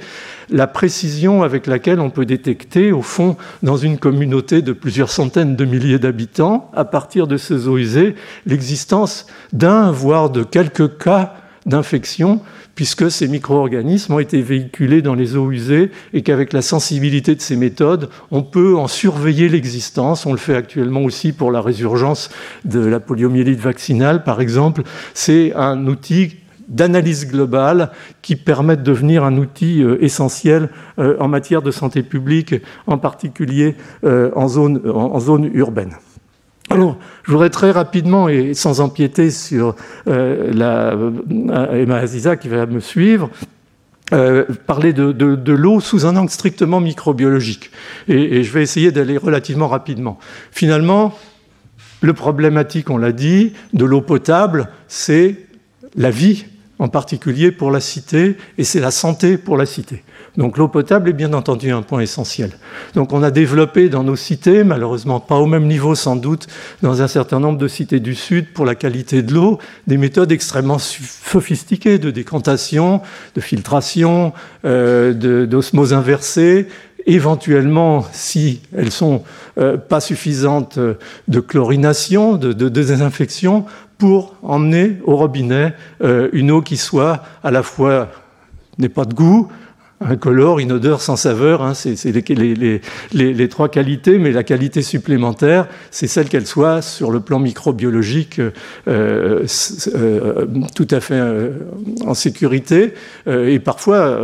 la 0.50 0.66
précision 0.66 1.42
avec 1.42 1.66
laquelle 1.66 2.00
on 2.00 2.11
peut 2.11 2.26
détecter, 2.26 2.92
au 2.92 3.02
fond, 3.02 3.37
dans 3.62 3.76
une 3.76 3.98
communauté 3.98 4.62
de 4.62 4.72
plusieurs 4.72 5.11
centaines 5.11 5.57
de 5.57 5.64
milliers 5.64 5.98
d'habitants, 5.98 6.70
à 6.74 6.85
partir 6.85 7.26
de 7.26 7.37
ces 7.37 7.68
eaux 7.68 7.78
usées, 7.78 8.14
l'existence 8.46 9.26
d'un, 9.52 9.90
voire 9.90 10.31
de 10.31 10.42
quelques 10.42 10.98
cas 10.98 11.35
d'infection 11.66 12.40
puisque 12.83 13.12
ces 13.12 13.29
micro-organismes 13.29 14.14
ont 14.14 14.18
été 14.18 14.42
véhiculés 14.42 15.03
dans 15.03 15.14
les 15.14 15.37
eaux 15.37 15.53
usées 15.53 15.92
et 16.12 16.23
qu'avec 16.23 16.53
la 16.53 16.62
sensibilité 16.62 17.37
de 17.37 17.40
ces 17.40 17.55
méthodes, 17.55 18.09
on 18.33 18.42
peut 18.42 18.77
en 18.77 18.88
surveiller 18.88 19.49
l'existence. 19.49 20.27
On 20.27 20.33
le 20.33 20.38
fait 20.38 20.57
actuellement 20.57 21.03
aussi 21.03 21.31
pour 21.31 21.53
la 21.53 21.61
résurgence 21.61 22.29
de 22.64 22.81
la 22.81 22.99
poliomyélite 22.99 23.61
vaccinale, 23.61 24.25
par 24.25 24.40
exemple. 24.40 24.83
C'est 25.14 25.53
un 25.55 25.87
outil 25.87 26.38
d'analyse 26.66 27.29
globale 27.29 27.92
qui 28.21 28.35
permet 28.35 28.77
de 28.77 28.83
devenir 28.83 29.23
un 29.23 29.37
outil 29.37 29.81
euh, 29.81 30.03
essentiel 30.03 30.68
euh, 30.99 31.16
en 31.21 31.29
matière 31.29 31.62
de 31.62 31.71
santé 31.71 32.03
publique, 32.03 32.57
en 32.88 32.99
particulier 32.99 33.77
euh, 34.03 34.33
en 34.35 34.49
zone, 34.49 34.83
en 34.92 35.21
zone 35.21 35.49
urbaine. 35.55 35.92
Alors, 36.72 36.96
je 37.24 37.30
voudrais 37.30 37.50
très 37.50 37.70
rapidement 37.70 38.30
et 38.30 38.54
sans 38.54 38.80
empiéter 38.80 39.30
sur 39.30 39.76
euh, 40.08 40.50
euh, 40.58 41.82
Emma 41.82 41.96
Aziza 41.96 42.37
qui 42.37 42.48
va 42.48 42.64
me 42.64 42.80
suivre, 42.80 43.28
euh, 44.14 44.46
parler 44.66 44.94
de, 44.94 45.52
l'eau 45.52 45.80
sous 45.80 46.06
un 46.06 46.16
angle 46.16 46.30
strictement 46.30 46.80
microbiologique. 46.80 47.70
Et, 48.08 48.42
je 48.42 48.50
vais 48.52 48.62
essayer 48.62 48.90
d'aller 48.90 49.18
relativement 49.18 49.68
rapidement. 49.68 50.18
Finalement, 50.50 51.14
le 52.00 52.14
problématique, 52.14 52.88
on 52.88 52.96
l'a 52.96 53.12
dit, 53.12 53.52
de 53.74 53.85
l'eau 53.85 54.00
potable, 54.00 54.70
c'est 54.88 55.37
la 55.94 56.11
vie, 56.11 56.46
en 56.78 56.88
particulier 56.88 57.52
pour 57.52 57.70
la 57.70 57.80
cité, 57.80 58.38
et 58.56 58.64
c'est 58.64 58.80
la 58.80 58.90
santé 58.90 59.37
pour 59.37 59.58
la 59.58 59.66
cité. 59.66 60.04
Donc 60.37 60.57
l'eau 60.57 60.68
potable 60.68 61.11
est 61.11 61.14
bien 61.14 61.35
entendu 61.35 61.71
un 61.73 61.83
point 61.83 62.01
essentiel. 62.01 62.51
Donc 62.95 63.12
on 63.12 63.23
a 63.23 63.31
développé 63.31 63.88
dans 63.88 64.03
nos 64.03 64.16
cités, 64.16 64.64
malheureusement 64.64 65.21
pas 65.21 65.37
au 65.37 65.47
même 65.47 65.66
niveau 65.66 65.95
sans 65.95 66.16
doute, 66.16 66.47
dans 66.81 67.03
un 67.03 67.09
certain 67.09 67.38
nombre 67.38 67.59
de 67.59 67.68
cités 67.68 68.01
du 68.01 68.14
Sud 68.14 68.53
pour 68.53 68.64
la 68.64 68.75
qualité 68.75 69.23
de 69.23 69.35
l'eau, 69.35 69.59
des 69.87 69.99
méthodes 69.99 70.33
extrêmement 70.33 70.79
sophistiquées 70.79 71.99
de 71.99 72.11
décantation, 72.11 73.03
de 73.35 73.40
filtration, 73.40 74.33
euh, 74.64 75.47
d'osmose 75.47 75.92
inversée, 75.92 76.66
éventuellement, 77.05 78.07
si 78.12 78.61
elles 78.77 78.92
sont 78.92 79.25
euh, 79.59 79.77
pas 79.77 80.01
suffisantes, 80.01 80.79
de 80.79 81.40
chlorination, 81.40 82.37
de, 82.37 82.68
désinfection, 82.68 83.66
pour 83.99 84.35
emmener 84.42 84.97
au 85.05 85.16
robinet 85.16 85.75
euh, 86.03 86.29
une 86.33 86.51
eau 86.51 86.62
qui 86.62 86.77
soit 86.77 87.23
à 87.45 87.51
la 87.51 87.62
fois 87.62 88.09
n'ait 88.79 88.88
pas 88.88 89.05
de 89.05 89.14
goût, 89.14 89.49
incolore, 90.08 90.60
inodore, 90.60 91.00
sans 91.00 91.16
saveur. 91.16 91.62
Hein, 91.62 91.74
c'est 91.74 92.12
les, 93.12 93.48
trois 93.48 93.68
qualités, 93.68 94.18
mais 94.18 94.32
la 94.32 94.42
qualité 94.42 94.82
supplémentaire, 94.82 95.66
c'est 95.90 96.06
celle 96.06 96.28
qu'elle 96.28 96.46
soit 96.46 96.82
sur 96.82 97.10
le 97.10 97.20
plan 97.20 97.38
microbiologique 97.38 98.40
euh, 98.88 99.46
euh, 99.94 100.46
tout 100.74 100.88
à 100.90 101.00
fait 101.00 101.14
euh, 101.14 101.50
en 102.06 102.14
sécurité. 102.14 102.94
et 103.26 103.58
parfois, 103.58 104.18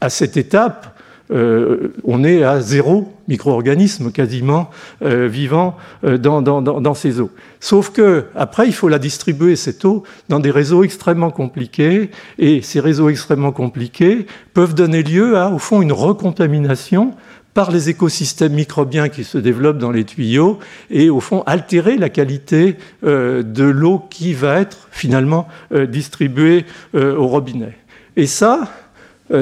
à 0.00 0.10
cette 0.10 0.36
étape, 0.36 0.99
euh, 1.32 1.92
on 2.04 2.24
est 2.24 2.42
à 2.42 2.60
zéro 2.60 3.12
micro-organisme 3.28 4.10
quasiment 4.10 4.70
euh, 5.02 5.28
vivant 5.28 5.76
euh, 6.04 6.18
dans, 6.18 6.94
ces 6.94 7.20
eaux. 7.20 7.30
Sauf 7.60 7.90
que 7.90 8.24
après, 8.34 8.66
il 8.66 8.72
faut 8.72 8.88
la 8.88 8.98
distribuer 8.98 9.54
cette 9.54 9.84
eau 9.84 10.02
dans 10.28 10.40
des 10.40 10.50
réseaux 10.50 10.82
extrêmement 10.82 11.30
compliqués, 11.30 12.10
et 12.38 12.62
ces 12.62 12.80
réseaux 12.80 13.08
extrêmement 13.08 13.52
compliqués 13.52 14.26
peuvent 14.54 14.74
donner 14.74 15.02
lieu 15.02 15.36
à, 15.36 15.50
au 15.50 15.58
fond, 15.58 15.82
une 15.82 15.92
recontamination 15.92 17.14
par 17.54 17.70
les 17.70 17.88
écosystèmes 17.90 18.52
microbiens 18.52 19.08
qui 19.08 19.24
se 19.24 19.36
développent 19.36 19.78
dans 19.78 19.90
les 19.90 20.04
tuyaux 20.04 20.60
et 20.88 21.10
au 21.10 21.18
fond 21.18 21.42
altérer 21.46 21.96
la 21.96 22.08
qualité 22.08 22.76
de 23.02 23.64
l'eau 23.64 24.04
qui 24.08 24.34
va 24.34 24.60
être 24.60 24.86
finalement 24.92 25.48
distribuée 25.88 26.64
au 26.94 27.26
robinet. 27.26 27.76
Et 28.16 28.26
ça, 28.26 28.68
euh, 28.68 28.79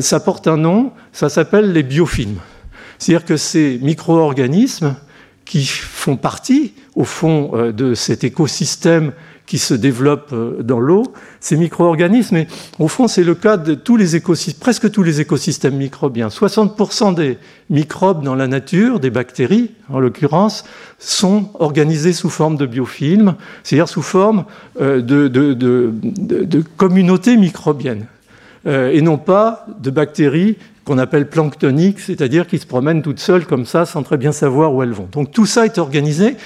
ça 0.01 0.21
porte 0.21 0.47
un 0.47 0.57
nom, 0.57 0.93
ça 1.13 1.29
s'appelle 1.29 1.73
les 1.73 1.83
biofilms. 1.83 2.41
C'est-à-dire 2.99 3.25
que 3.25 3.37
ces 3.37 3.79
micro-organismes 3.83 4.97
qui 5.45 5.65
font 5.65 6.17
partie, 6.17 6.75
au 6.95 7.05
fond, 7.05 7.53
euh, 7.55 7.73
de 7.73 7.95
cet 7.95 8.23
écosystème 8.25 9.13
qui 9.47 9.57
se 9.57 9.73
développent 9.73 10.35
dans 10.63 10.79
l'eau, 10.79 11.05
ces 11.41 11.57
micro-organismes. 11.57 12.37
Et 12.37 12.49
au 12.79 12.87
fond, 12.87 13.09
c'est 13.09 13.25
le 13.25 13.35
cas 13.35 13.57
de 13.57 13.73
tous 13.73 13.97
les 13.97 14.15
écosystèmes, 14.15 14.61
presque 14.61 14.91
tous 14.91 15.03
les 15.03 15.23
écosystèmes 15.23 15.77
microbiens. 15.77 16.29
60% 16.29 17.15
des 17.15 17.39
microbes 17.71 18.23
dans 18.23 18.35
la 18.35 18.47
nature, 18.47 19.01
des 19.01 19.09
bactéries 19.09 19.71
en 19.89 20.01
l'occurrence, 20.01 20.65
sont 20.99 21.49
organisés 21.55 22.13
sous 22.13 22.29
forme 22.29 22.59
de 22.59 22.67
biofilms, 22.67 23.37
c'est-à-dire 23.63 23.89
sous 23.89 24.03
forme 24.03 24.45
de, 24.79 25.01
de, 25.01 25.55
de 25.55 26.65
communautés 26.77 27.39
microbiennes. 27.39 28.05
Et 28.69 29.01
non 29.01 29.17
pas 29.17 29.67
de 29.81 29.91
bactéries 29.91 30.57
qu'on 30.85 30.99
appelle 30.99 31.29
planctoniques, 31.29 32.01
c'est-à-dire 32.01 32.47
qui 32.47 32.59
se 32.59 32.67
promènent 32.67 33.03
toutes 33.03 33.21
seules 33.21 33.47
comme 33.47 33.67
ça 33.67 33.87
sans 33.87 34.03
très 34.03 34.17
bien 34.17 34.33
savoir 34.33 34.75
où 34.75 34.83
elles 34.83 34.93
vont. 34.93 35.09
Donc 35.11 35.33
tout 35.33 35.47
ça 35.47 35.65
est 35.65 35.79
organisé. 35.79 36.37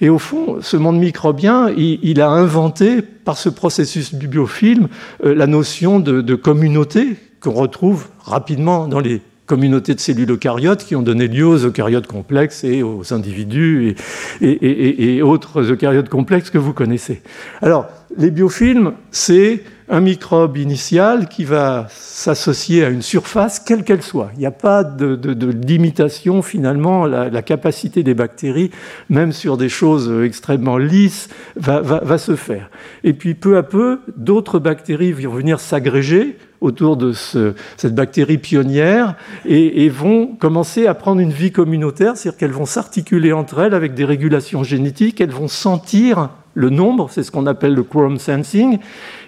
Et 0.00 0.08
au 0.08 0.18
fond, 0.18 0.58
ce 0.62 0.76
monde 0.76 0.98
microbien, 0.98 1.70
il, 1.76 2.20
a 2.20 2.30
inventé, 2.30 3.02
par 3.02 3.36
ce 3.36 3.48
processus 3.50 4.14
du 4.14 4.28
biofilm, 4.28 4.88
euh, 5.24 5.34
la 5.34 5.46
notion 5.46 6.00
de, 6.00 6.34
communauté 6.34 7.16
qu'on 7.40 7.52
retrouve 7.52 8.08
rapidement 8.20 8.86
dans 8.88 9.00
les 9.00 9.20
communautés 9.50 9.96
de 9.96 10.00
cellules 10.00 10.30
eucaryotes 10.30 10.84
qui 10.84 10.94
ont 10.94 11.02
donné 11.02 11.26
lieu 11.26 11.44
aux 11.44 11.66
eucaryotes 11.66 12.06
complexes 12.06 12.62
et 12.62 12.84
aux 12.84 13.12
individus 13.12 13.96
et, 14.40 15.16
et 15.16 15.22
autres 15.22 15.72
eucaryotes 15.72 16.08
complexes 16.08 16.50
que 16.50 16.58
vous 16.58 16.72
connaissez. 16.72 17.20
Alors, 17.60 17.88
les 18.16 18.30
biofilms, 18.30 18.92
c'est 19.10 19.64
un 19.88 20.00
microbe 20.00 20.56
initial 20.56 21.28
qui 21.28 21.44
va 21.44 21.88
s'associer 21.90 22.84
à 22.84 22.90
une 22.90 23.02
surface, 23.02 23.58
quelle 23.58 23.82
qu'elle 23.82 24.02
soit. 24.02 24.30
Il 24.34 24.38
n'y 24.38 24.46
a 24.46 24.52
pas 24.52 24.84
de, 24.84 25.18
limitation 25.66 26.42
finalement. 26.42 27.06
La, 27.06 27.42
capacité 27.42 28.04
des 28.04 28.14
bactéries, 28.14 28.70
même 29.08 29.32
sur 29.32 29.56
des 29.56 29.68
choses 29.68 30.12
extrêmement 30.24 30.78
lisses, 30.78 31.28
va, 31.56 32.18
se 32.18 32.36
faire. 32.36 32.70
Et 33.02 33.14
puis 33.14 33.34
peu 33.34 33.56
à 33.56 33.64
peu, 33.64 33.98
d'autres 34.16 34.60
bactéries 34.60 35.10
vont 35.10 35.32
venir 35.32 35.58
s'agréger 35.58 36.36
autour 36.60 36.96
de 36.96 37.12
cette 37.12 37.94
bactérie 37.94 38.38
pionnière 38.38 39.16
et, 39.46 39.84
et, 39.84 39.88
vont 39.88 40.26
commencer 40.26 40.86
à 40.86 40.94
prendre 40.94 41.20
une 41.20 41.32
vie 41.32 41.52
communautaire, 41.52 42.16
c'est-à-dire 42.16 42.38
qu'elles 42.38 42.50
vont 42.52 42.66
s'articuler 42.66 43.32
entre 43.32 43.60
elles 43.60 43.74
avec 43.74 43.94
des 43.94 44.04
régulations 44.04 44.62
génétiques, 44.62 45.20
elles 45.20 45.30
vont 45.30 45.48
sentir 45.48 46.30
le 46.54 46.70
nombre, 46.70 47.08
c'est 47.10 47.22
ce 47.22 47.30
qu'on 47.30 47.46
appelle 47.46 47.74
le 47.74 47.82
quorum 47.82 48.18
sensing. 48.18 48.78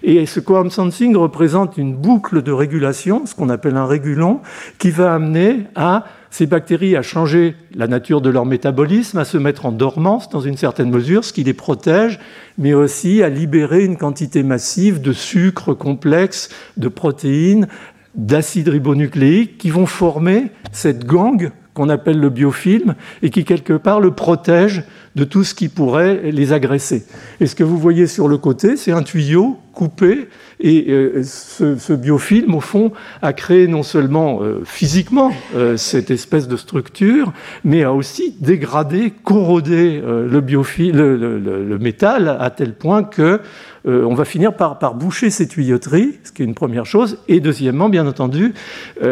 Et 0.02 0.26
ce 0.26 0.40
quorum 0.40 0.70
sensing 0.70 1.16
représente 1.16 1.78
une 1.78 1.94
boucle 1.94 2.42
de 2.42 2.52
régulation, 2.52 3.26
ce 3.26 3.34
qu'on 3.34 3.48
appelle 3.48 3.76
un 3.76 3.86
régulon, 3.86 4.40
qui 4.78 4.90
va 4.90 5.14
amener 5.14 5.64
à 5.74 6.04
ces 6.32 6.46
bactéries 6.46 6.96
à 6.96 7.02
changer 7.02 7.54
la 7.74 7.86
nature 7.86 8.22
de 8.22 8.30
leur 8.30 8.46
métabolisme, 8.46 9.18
à 9.18 9.26
se 9.26 9.36
mettre 9.36 9.66
en 9.66 9.70
dormance 9.70 10.30
dans 10.30 10.40
une 10.40 10.56
certaine 10.56 10.88
mesure, 10.88 11.24
ce 11.24 11.32
qui 11.34 11.44
les 11.44 11.52
protège, 11.52 12.18
mais 12.56 12.72
aussi 12.72 13.22
à 13.22 13.28
libérer 13.28 13.84
une 13.84 13.98
quantité 13.98 14.42
massive 14.42 15.02
de 15.02 15.12
sucres 15.12 15.76
complexes, 15.76 16.48
de 16.78 16.88
protéines, 16.88 17.68
d'acides 18.14 18.70
ribonucléiques 18.70 19.58
qui 19.58 19.68
vont 19.68 19.84
former 19.84 20.46
cette 20.72 21.04
gangue 21.04 21.52
qu'on 21.74 21.90
appelle 21.90 22.18
le 22.18 22.30
biofilm 22.30 22.94
et 23.22 23.28
qui 23.28 23.44
quelque 23.44 23.74
part 23.74 24.00
le 24.00 24.12
protège 24.12 24.84
de 25.14 25.24
tout 25.24 25.44
ce 25.44 25.54
qui 25.54 25.68
pourrait 25.68 26.30
les 26.30 26.52
agresser. 26.52 27.04
Et 27.40 27.46
ce 27.46 27.54
que 27.54 27.64
vous 27.64 27.78
voyez 27.78 28.06
sur 28.06 28.28
le 28.28 28.38
côté, 28.38 28.76
c'est 28.76 28.92
un 28.92 29.02
tuyau 29.02 29.58
coupé 29.72 30.28
et 30.60 30.86
euh, 30.90 31.22
ce, 31.24 31.92
biofilm, 31.92 32.54
au 32.54 32.60
fond, 32.60 32.92
a 33.20 33.32
créé 33.32 33.66
non 33.66 33.82
seulement 33.82 34.42
euh, 34.42 34.60
physiquement 34.64 35.32
euh, 35.56 35.76
cette 35.76 36.10
espèce 36.10 36.46
de 36.46 36.56
structure, 36.56 37.32
mais 37.64 37.82
a 37.82 37.92
aussi 37.92 38.36
dégradé, 38.40 39.12
corrodé 39.24 40.00
le, 40.02 40.40
biofilm, 40.40 40.96
le, 40.96 41.78
métal 41.78 42.36
à 42.40 42.50
tel 42.50 42.74
point 42.74 43.02
que 43.02 43.40
on 43.84 44.14
va 44.14 44.24
finir 44.24 44.54
par, 44.54 44.94
boucher 44.94 45.30
ces 45.30 45.48
tuyauteries, 45.48 46.18
ce 46.22 46.30
qui 46.30 46.42
est 46.42 46.44
une 46.44 46.54
première 46.54 46.86
chose. 46.86 47.18
Et 47.26 47.40
deuxièmement, 47.40 47.88
bien 47.88 48.06
entendu, 48.06 48.54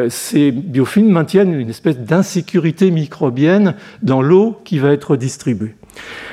ces 0.08 0.52
biofilms 0.52 1.10
maintiennent 1.10 1.58
une 1.58 1.70
espèce 1.70 1.98
d'insécurité 1.98 2.92
microbienne 2.92 3.74
dans 4.02 4.22
l'eau 4.22 4.60
qui 4.64 4.78
va 4.78 4.92
être 4.92 5.16
distribuée. 5.16 5.74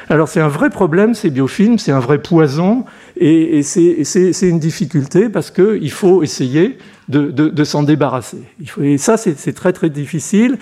Alors 0.10 0.30
c'est 0.30 0.40
un 0.40 0.48
vrai 0.48 0.70
problème, 0.70 1.14
ces 1.14 1.30
biofilms, 1.30 1.78
c'est 1.80 1.92
un 1.92 2.00
vrai 2.00 2.20
poison, 2.20 2.86
et, 3.18 3.62
c'est 3.64 4.50
une 4.50 4.60
difficulté 4.60 5.28
parce 5.28 5.52
qu'il 5.52 5.92
faut 5.92 6.24
essayer 6.24 6.78
de, 7.10 7.64
s'en 7.64 7.84
débarrasser. 7.84 8.42
et 8.82 8.98
ça, 8.98 9.18
c'est 9.18 9.54
très 9.54 9.74
très 9.74 9.90
difficile. 9.90 10.58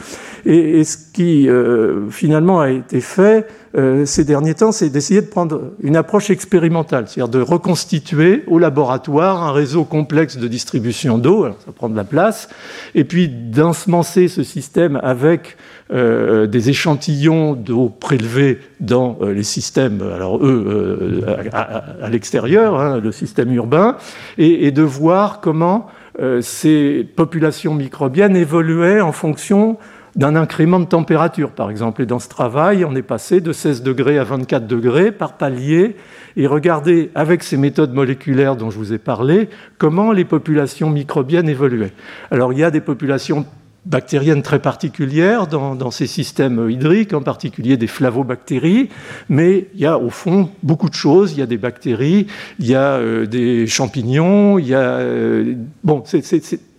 Et, 0.46 0.84
ce 0.84 0.98
qui 1.14 1.48
euh, 1.48 2.10
finalement 2.10 2.60
a 2.60 2.72
été 2.72 3.02
fait 3.02 3.48
euh, 3.78 4.06
ces 4.06 4.24
derniers 4.24 4.56
temps, 4.56 4.72
c'est 4.72 4.90
d'essayer 4.90 5.22
de 5.22 5.28
prendre 5.28 5.74
une 5.82 5.96
approche 5.96 6.30
expérimentale, 6.30 7.08
c'est-à-dire 7.08 7.32
de 7.32 7.42
reconstituer 7.42 8.44
au 8.48 8.58
laboratoire 8.58 9.44
un 9.44 9.52
réseau 9.52 9.84
complexe 9.84 10.38
de 10.38 10.48
distribution 10.48 11.18
d'eau, 11.18 11.48
ça 11.66 11.72
prend 11.76 11.90
de 11.90 11.96
la 11.96 12.04
place, 12.04 12.48
et 12.96 13.04
puis 13.04 13.28
d'ensemencer 13.28 14.28
ce 14.28 14.44
système 14.44 15.00
avec 15.04 15.58
euh, 15.94 16.48
des 16.48 16.70
échantillons 16.70 17.54
d'eau 17.54 17.90
prélevés 17.90 18.60
dans 18.80 19.20
les 19.22 19.44
systèmes, 19.44 20.02
alors 20.02 20.44
eux, 20.44 21.24
à, 21.54 22.10
l'extérieur, 22.10 22.80
hein, 22.80 23.00
le 23.00 23.12
système 23.12 23.54
urbain, 23.54 23.98
et, 24.38 24.72
de 24.72 24.82
voir 24.82 25.42
comment 25.42 25.88
euh, 26.20 26.42
ces 26.42 27.08
populations 27.16 27.76
microbiennes 27.76 28.36
évoluaient 28.36 29.02
en 29.02 29.12
fonction 29.12 29.78
d'un 30.16 30.36
incrément 30.36 30.80
de 30.80 30.86
température, 30.86 31.52
par 31.52 31.70
exemple. 31.70 32.02
Et 32.02 32.06
dans 32.06 32.20
ce 32.20 32.30
travail, 32.30 32.86
on 32.86 32.96
est 32.96 33.02
passé 33.02 33.42
de 33.42 33.52
16 33.52 33.84
degrés 33.84 34.18
à 34.18 34.24
24 34.24 34.66
degrés 34.66 35.12
par 35.12 35.34
palier. 35.34 35.98
Et 36.38 36.48
regardez, 36.48 37.12
avec 37.16 37.44
ces 37.44 37.58
méthodes 37.58 37.94
moléculaires 37.94 38.56
dont 38.56 38.70
je 38.70 38.78
vous 38.78 38.94
ai 38.94 38.98
parlé, 38.98 39.50
comment 39.78 40.14
les 40.14 40.26
populations 40.26 40.90
microbiennes 40.90 41.50
évoluaient. 41.50 41.94
Alors, 42.32 42.54
il 42.54 42.60
y 42.60 42.64
a 42.64 42.72
des 42.72 42.82
populations 42.82 43.46
bactériennes 43.86 44.42
très 44.42 44.60
particulières 44.60 45.48
dans, 45.48 45.92
ces 45.92 46.08
systèmes 46.08 46.70
hydriques, 46.70 47.14
en 47.14 47.22
particulier 47.22 47.78
des 47.78 47.88
flavobactéries, 47.88 48.90
mais 49.30 49.68
il 49.74 49.80
y 49.80 49.86
a 49.86 49.98
au 49.98 50.10
fond 50.10 50.50
beaucoup 50.64 50.90
de 50.90 50.96
choses. 50.96 51.34
Il 51.34 51.40
y 51.40 51.42
a 51.42 51.46
des 51.46 51.58
bactéries, 51.58 52.28
il 52.60 52.68
y 52.68 52.76
a 52.76 52.94
euh, 52.94 53.26
des 53.26 53.68
champignons, 53.68 54.58
il 54.60 54.68
y 54.68 54.74
a... 54.74 54.98
Euh, 54.98 55.56
bon, 55.84 56.04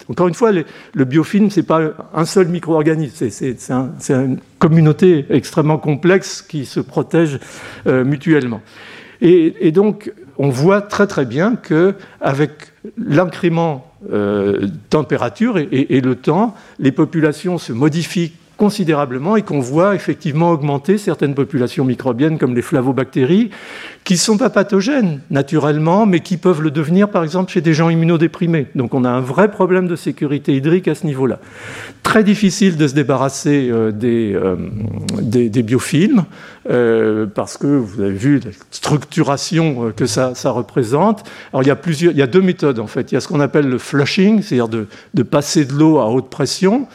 encore 0.09 0.29
une 0.29 0.35
fois, 0.35 0.53
le 0.53 1.05
biofilm, 1.05 1.51
ce 1.51 1.61
n'est 1.61 1.67
pas 1.67 1.81
un 2.15 2.25
seul 2.25 2.49
micro-organisme, 2.49 3.29
c'est 3.31 4.13
une 4.13 4.39
communauté 4.59 5.27
extrêmement 5.31 5.79
complexe 5.79 6.43
qui 6.43 6.65
se 6.65 6.81
protège 6.81 7.41
euh, 7.87 8.05
mutuellement. 8.05 8.61
Et, 9.21 9.73
donc, 9.73 10.13
on 10.39 10.51
voit 10.51 10.83
très 10.83 11.07
très 11.07 11.25
bien 11.25 11.57
qu'avec 11.57 12.51
l'incrément 12.99 13.91
température 14.91 15.59
et, 15.59 16.01
le 16.01 16.15
temps, 16.15 16.55
les 16.79 16.93
populations 16.93 17.59
se 17.59 17.73
modifient 17.73 18.33
considérablement 18.57 19.37
et 19.37 19.43
qu'on 19.43 19.61
voit 19.61 19.95
effectivement 19.95 20.51
augmenter 20.51 20.99
certaines 20.99 21.35
populations 21.35 21.85
microbiennes 21.85 22.39
comme 22.39 22.55
les 22.55 22.63
flavobactéries, 22.63 23.51
qui 24.05 24.15
ne 24.15 24.19
sont 24.19 24.39
pas 24.39 24.51
pathogènes 24.51 25.21
naturellement, 25.31 26.07
mais 26.07 26.21
qui 26.21 26.37
peuvent 26.37 26.63
le 26.63 26.71
devenir 26.71 27.11
par 27.11 27.23
exemple 27.23 27.51
chez 27.51 27.61
des 27.61 27.75
gens 27.75 27.91
immunodéprimés. 27.91 28.67
Donc 28.75 28.95
on 28.95 29.05
a 29.05 29.11
un 29.11 29.21
vrai 29.21 29.51
problème 29.51 29.89
de 29.89 29.97
sécurité 29.97 30.55
hydrique 30.55 30.89
à 30.89 30.95
ce 30.95 31.07
niveau-là. 31.07 31.39
Très 32.03 32.25
difficile 32.25 32.77
de 32.77 32.87
se 32.87 32.95
débarrasser 32.95 33.69
euh, 33.71 33.93
euh, 34.03 34.57
des, 35.21 35.51
des, 35.51 35.63
biofilms, 35.63 36.25
euh, 36.71 37.27
parce 37.27 37.59
que 37.59 37.67
vous 37.67 38.01
avez 38.01 38.13
vu 38.13 38.41
la 38.45 38.53
structuration 38.71 39.93
que 39.95 40.07
ça, 40.07 40.35
ça, 40.35 40.51
représente. 40.51 41.25
Alors 41.53 41.63
il 41.63 41.67
y, 41.67 41.71
a 41.73 41.77
plusieurs, 41.77 42.13
il 42.13 42.19
y 42.19 42.23
a 42.23 42.27
deux 42.27 42.43
méthodes 42.43 42.79
en 42.79 42.87
fait. 42.87 43.11
Il 43.13 43.17
y 43.17 43.19
a 43.19 43.21
ce 43.21 43.29
qu'on 43.29 43.41
appelle 43.41 43.69
le 43.69 43.79
flushing, 43.79 44.41
c'est-à-dire 44.41 44.69
de, 44.69 44.87
de 45.15 45.23
passer 45.23 45.65
de 45.65 45.73
l'eau 45.73 45.99
à 45.99 46.07
haute 46.09 46.31
pression. 46.31 46.87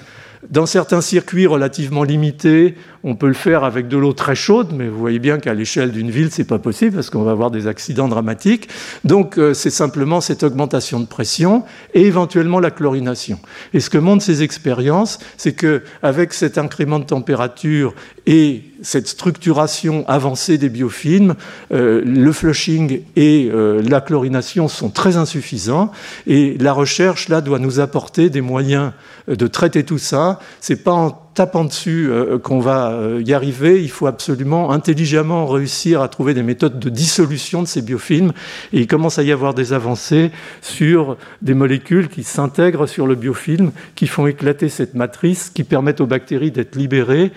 Dans 0.49 0.65
certains 0.65 1.01
circuits 1.01 1.45
relativement 1.45 2.04
limités, 2.04 2.75
on 3.04 3.16
peut 3.16 3.28
le 3.28 3.34
faire 3.34 3.64
avec 3.64 3.88
de 3.88 3.98
l'eau 3.98 4.14
très 4.14 4.36
chaude, 4.36 4.70
mais 4.74 4.88
vous 4.88 4.98
voyez 5.00 5.20
bien 5.20 5.40
qu'à 5.40 5.54
l'échelle 5.54 5.92
d'une 5.92 6.12
ville, 6.12 6.30
c'est 6.32 6.44
pas 6.44 6.60
possible 6.60 6.96
parce 6.96 7.10
qu'on 7.10 7.24
va 7.24 7.32
avoir 7.32 7.50
des 7.50 7.68
accidents 7.68 8.08
dramatiques. 8.08 8.70
Donc, 9.04 9.38
euh, 9.38 9.54
c'est 9.54 9.72
simplement 9.72 10.22
cette 10.22 10.44
augmentation 10.44 11.00
de 11.00 11.06
pression 11.06 11.64
et 11.94 12.06
éventuellement 12.06 12.60
la 12.60 12.72
chlorination. 12.72 13.40
Et 13.74 13.80
ce 13.80 13.90
que 13.90 13.98
montrent 13.98 14.24
ces 14.24 14.44
expériences, 14.44 15.20
c'est 15.38 15.54
que 15.54 15.82
avec 16.04 16.34
cet 16.34 16.58
incrément 16.58 17.00
de 17.00 17.06
température 17.06 17.96
et 18.28 18.64
cette 18.84 19.08
structuration 19.08 20.06
avancée 20.08 20.58
des 20.58 20.70
biofilms, 20.70 21.36
euh, 21.74 22.02
le 22.06 22.32
flushing 22.32 23.02
et 23.16 23.50
euh, 23.52 23.82
la 23.82 24.02
chlorination 24.02 24.68
sont 24.68 24.90
très 24.90 25.18
insuffisants 25.18 25.92
et 26.28 26.58
la 26.60 26.74
recherche 26.74 27.30
là 27.30 27.42
doit 27.42 27.60
nous 27.60 27.80
apporter 27.80 28.30
des 28.30 28.42
moyens 28.42 28.92
de 29.28 29.48
traiter 29.48 29.84
tout 29.84 29.98
ça. 29.98 30.40
C'est 30.60 30.84
pas 30.84 30.92
en 30.92 31.12
tapant 31.34 31.63
dessus 31.63 32.10
euh, 32.10 32.38
qu'on 32.38 32.60
va 32.60 32.98
y 33.26 33.34
arriver. 33.34 33.82
Il 33.82 33.89
faut 33.89 34.08
absolument 34.08 34.72
intelligemment 34.72 35.48
réussir 35.48 36.02
à 36.02 36.08
trouver 36.08 36.34
des 36.34 36.44
méthodes 36.44 36.80
de 36.80 36.89
dissolution 36.89 37.62
de 37.62 37.67
ces 37.67 37.82
biofilms. 37.82 38.34
Et 38.74 38.80
il 38.82 38.88
commence 38.88 39.20
à 39.20 39.24
y 39.24 39.32
avoir 39.32 39.53
des 39.53 39.74
avancées 39.74 40.32
sur 40.62 41.18
des 41.41 41.53
molécules 41.53 42.10
qui 42.10 42.24
s'intègrent 42.24 42.88
sur 42.88 43.08
le 43.08 43.16
biofilm, 43.16 43.72
qui 43.95 44.08
font 44.08 44.28
éclater 44.28 44.70
cette 44.70 44.93
matrice, 44.93 45.49
qui 45.49 45.64
permettent 45.64 46.01
aux 46.01 46.08
bactéries 46.08 46.51
d'être 46.51 46.76
libérées 46.76 47.32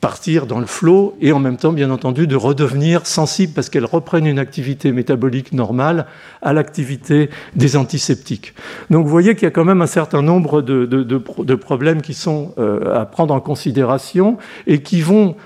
partir 0.00 0.46
dans 0.46 0.60
le 0.60 0.66
flot 0.66 1.16
et 1.20 1.32
en 1.32 1.38
même 1.38 1.56
temps, 1.56 1.72
bien 1.72 1.90
entendu, 1.90 2.26
de 2.26 2.36
redevenir 2.36 3.06
sensibles 3.06 3.52
parce 3.52 3.68
qu'elles 3.68 3.84
reprennent 3.84 4.26
une 4.26 4.38
activité 4.38 4.92
métabolique 4.92 5.52
normale 5.52 6.06
à 6.42 6.52
l'activité 6.52 7.30
des 7.54 7.76
antiseptiques. 7.76 8.54
Donc 8.88 9.04
vous 9.04 9.10
voyez 9.10 9.34
qu'il 9.34 9.44
y 9.44 9.46
a 9.46 9.50
quand 9.50 9.64
même 9.64 9.82
un 9.82 9.86
certain 9.86 10.22
nombre 10.22 10.62
de, 10.62 10.86
de 10.86 11.54
problèmes 11.54 12.02
qui 12.02 12.14
sont 12.14 12.54
euh, 12.58 13.00
à 13.00 13.04
prendre 13.04 13.34
en 13.34 13.40
considération 13.40 14.38
et 14.66 14.82
qui 14.82 15.02
vont 15.02 15.36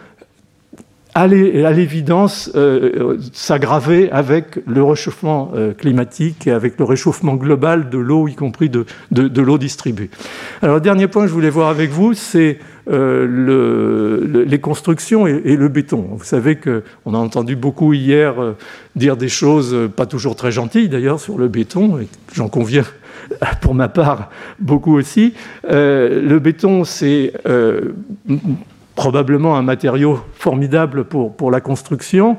à 1.14 1.28
l'évidence 1.28 2.50
euh, 2.56 3.18
s'aggraver 3.32 4.10
avec 4.10 4.58
le 4.66 4.82
réchauffement 4.82 5.52
euh, 5.54 5.72
climatique 5.72 6.48
et 6.48 6.50
avec 6.50 6.76
le 6.76 6.84
réchauffement 6.84 7.34
global 7.34 7.88
de 7.88 7.98
l'eau, 7.98 8.26
y 8.26 8.34
compris 8.34 8.68
de, 8.68 8.84
l'eau 9.12 9.58
distribuée. 9.58 10.10
Alors, 10.60 10.80
dernier 10.80 11.06
point 11.06 11.22
que 11.22 11.28
je 11.28 11.32
voulais 11.32 11.50
voir 11.50 11.68
avec 11.68 11.90
vous, 11.90 12.14
c'est 12.14 12.58
euh, 12.90 13.26
le, 13.26 14.44
les 14.44 14.60
constructions 14.60 15.26
et, 15.26 15.56
le 15.56 15.68
béton. 15.68 16.06
Vous 16.12 16.24
savez 16.24 16.56
qu'on 16.56 17.14
a 17.14 17.18
entendu 17.18 17.56
beaucoup 17.56 17.92
hier 17.92 18.34
dire 18.96 19.16
des 19.16 19.28
choses 19.28 19.76
pas 19.96 20.06
toujours 20.06 20.36
très 20.36 20.52
gentilles, 20.52 20.88
d'ailleurs, 20.88 21.20
sur 21.20 21.38
le 21.38 21.48
béton, 21.48 21.98
et 21.98 22.08
j'en 22.32 22.48
conviens 22.48 22.84
pour 23.60 23.74
ma 23.74 23.88
part 23.88 24.30
beaucoup 24.58 24.94
aussi. 24.94 25.34
le 25.64 26.38
béton, 26.38 26.84
c'est 26.84 27.32
probablement 28.94 29.56
un 29.56 29.62
matériau 29.62 30.20
formidable 30.34 31.04
pour, 31.04 31.34
pour 31.34 31.50
la 31.50 31.60
construction, 31.60 32.36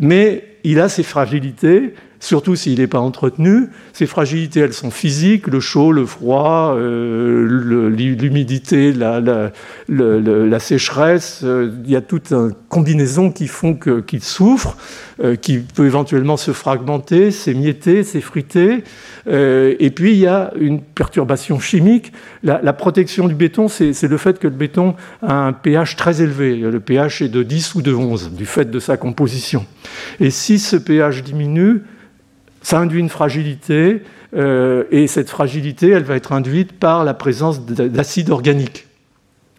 mais 0.00 0.44
il 0.64 0.80
a 0.80 0.88
ses 0.88 1.02
fragilités 1.02 1.94
surtout 2.20 2.56
s'il 2.56 2.78
n'est 2.78 2.86
pas 2.86 3.00
entretenu. 3.00 3.68
Ces 3.92 4.06
fragilités, 4.06 4.60
elles 4.60 4.72
sont 4.72 4.90
physiques, 4.90 5.46
le 5.46 5.60
chaud, 5.60 5.92
le 5.92 6.06
froid, 6.06 6.74
euh, 6.76 7.90
l'humidité, 7.90 8.92
la, 8.92 10.58
sécheresse. 10.58 11.40
Euh, 11.44 11.70
il 11.84 11.90
y 11.90 11.96
a 11.96 12.00
toute 12.00 12.32
une 12.32 12.52
combinaison 12.68 13.30
qui 13.30 13.46
font 13.46 13.78
qu'il 14.06 14.22
souffre, 14.22 14.76
euh, 15.22 15.36
qui 15.36 15.58
peut 15.58 15.86
éventuellement 15.86 16.36
se 16.36 16.52
fragmenter, 16.52 17.30
s'émietter, 17.30 18.02
s'effriter. 18.04 18.84
et 19.26 19.90
puis, 19.94 20.12
il 20.12 20.18
y 20.18 20.26
a 20.26 20.52
une 20.58 20.80
perturbation 20.80 21.60
chimique. 21.60 22.12
La, 22.42 22.72
protection 22.72 23.28
du 23.28 23.34
béton, 23.34 23.68
c'est 23.68 24.02
le 24.02 24.16
fait 24.16 24.38
que 24.38 24.48
le 24.48 24.54
béton 24.54 24.94
a 25.22 25.46
un 25.46 25.52
pH 25.52 25.96
très 25.96 26.22
élevé. 26.22 26.56
Le 26.56 26.80
pH 26.80 27.22
est 27.22 27.28
de 27.28 27.42
10 27.42 27.74
ou 27.74 27.82
de 27.82 27.92
11, 27.92 28.32
du 28.32 28.46
fait 28.46 28.70
de 28.70 28.78
sa 28.78 28.96
composition. 28.96 29.66
Et 30.20 30.30
si 30.30 30.58
ce 30.58 30.76
pH 30.76 31.22
diminue, 31.22 31.82
ça 32.64 32.80
induit 32.80 32.98
une 32.98 33.10
fragilité, 33.10 34.02
euh, 34.34 34.84
et 34.90 35.06
cette 35.06 35.28
fragilité, 35.28 35.90
elle 35.90 36.02
va 36.02 36.16
être 36.16 36.32
induite 36.32 36.72
par 36.72 37.04
la 37.04 37.12
présence 37.12 37.64
d'acides 37.66 38.30
organiques, 38.30 38.86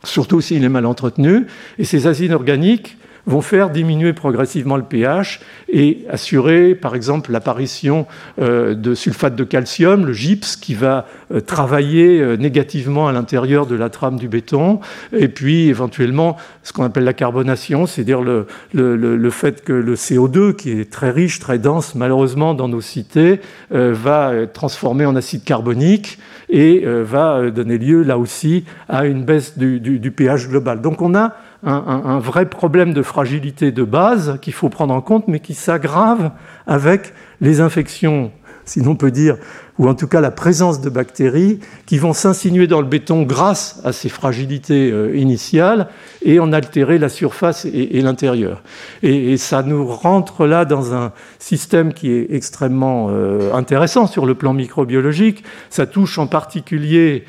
surtout 0.04 0.42
s'il 0.42 0.64
est 0.64 0.70
mal 0.70 0.88
entretenu. 0.88 1.46
Et 1.78 1.86
ces 1.86 2.08
acides 2.08 2.34
organiques, 2.34 2.98
vont 3.28 3.42
faire 3.42 3.70
diminuer 3.70 4.14
progressivement 4.14 4.78
le 4.78 4.84
pH 4.84 5.40
et 5.70 6.06
assurer, 6.10 6.76
par 6.76 6.96
exemple, 6.96 7.32
l'apparition 7.32 8.06
euh, 8.40 8.76
de 8.76 8.94
sulfate 8.94 9.36
de 9.36 9.44
calcium, 9.44 10.06
le 10.06 10.14
gypse, 10.14 10.56
qui 10.56 10.74
va 10.74 11.08
euh, 11.34 11.40
travailler 11.40 12.20
euh, 12.20 12.38
négativement 12.38 13.08
à 13.08 13.12
l'intérieur 13.12 13.66
de 13.66 13.76
la 13.76 13.90
trame 13.90 14.18
du 14.18 14.28
béton, 14.28 14.80
et 15.12 15.28
puis 15.28 15.70
éventuellement 15.70 16.38
ce 16.64 16.74
qu'on 16.74 16.84
appelle 16.84 17.04
la 17.04 17.14
carbonation, 17.14 17.86
c'est-à-dire 17.86 18.22
le, 18.22 18.48
le, 18.74 19.30
fait 19.30 19.64
que 19.64 19.74
le 19.74 19.96
CO2, 19.96 20.56
qui 20.56 20.72
est 20.72 20.92
très 20.92 21.12
riche, 21.12 21.40
très 21.40 21.58
dense, 21.58 21.96
malheureusement 21.96 22.54
dans 22.54 22.68
nos 22.68 22.82
cités, 22.82 23.40
va 23.70 24.34
être 24.34 24.54
transformé 24.54 25.06
en 25.06 25.16
acide 25.16 25.44
carbonique 25.44 26.18
et 26.50 26.84
va 26.86 27.50
donner 27.52 27.78
lieu 27.78 28.04
là 28.04 28.18
aussi 28.18 28.66
à 28.90 29.06
une 29.06 29.24
baisse 29.24 29.58
du, 29.58 29.80
du 29.80 30.12
pH 30.12 30.48
global. 30.48 30.82
Donc 30.82 31.02
on 31.02 31.14
a 31.16 31.36
un, 31.66 32.20
vrai 32.20 32.48
problème 32.48 32.94
de 32.94 33.02
fragilité 33.02 33.72
de 33.72 33.84
base 33.84 34.38
qu'il 34.42 34.54
faut 34.54 34.70
prendre 34.70 34.94
en 34.94 35.02
compte, 35.02 35.28
mais 35.28 35.40
qui 35.40 35.54
s'aggrave 35.54 36.32
avec 36.68 37.14
les 37.42 37.60
infections, 37.60 38.32
si 38.66 38.82
l'on 38.82 38.96
peut 38.96 39.12
dire, 39.12 39.38
ou 39.78 39.90
en 39.90 39.96
tout 39.96 40.08
cas 40.08 40.22
la 40.22 40.32
présence 40.32 40.80
de 40.80 40.90
bactéries 40.90 41.60
qui 41.86 41.98
vont 41.98 42.14
s'insinuer 42.14 42.68
dans 42.68 42.82
le 42.82 42.88
béton 42.88 43.24
grâce 43.24 43.82
à 43.84 43.92
ces 43.92 44.10
fragilités 44.10 44.92
euh, 44.92 45.16
initiales 45.18 45.90
et 46.22 46.40
en 46.40 46.54
altérer 46.54 46.98
la 46.98 47.10
surface 47.10 47.66
et, 47.66 48.02
l'intérieur. 48.02 48.64
Et, 49.04 49.38
ça 49.38 49.64
nous 49.64 49.86
rentre 49.86 50.46
là 50.46 50.66
dans 50.66 50.94
un 50.94 51.12
système 51.40 51.94
qui 51.94 52.12
est 52.12 52.28
extrêmement 52.30 53.08
euh, 53.10 53.54
intéressant 53.54 54.08
sur 54.08 54.26
le 54.26 54.36
plan 54.36 54.54
microbiologique. 54.54 55.44
Ça 55.70 55.86
touche 55.88 56.18
en 56.18 56.28
particulier 56.28 57.26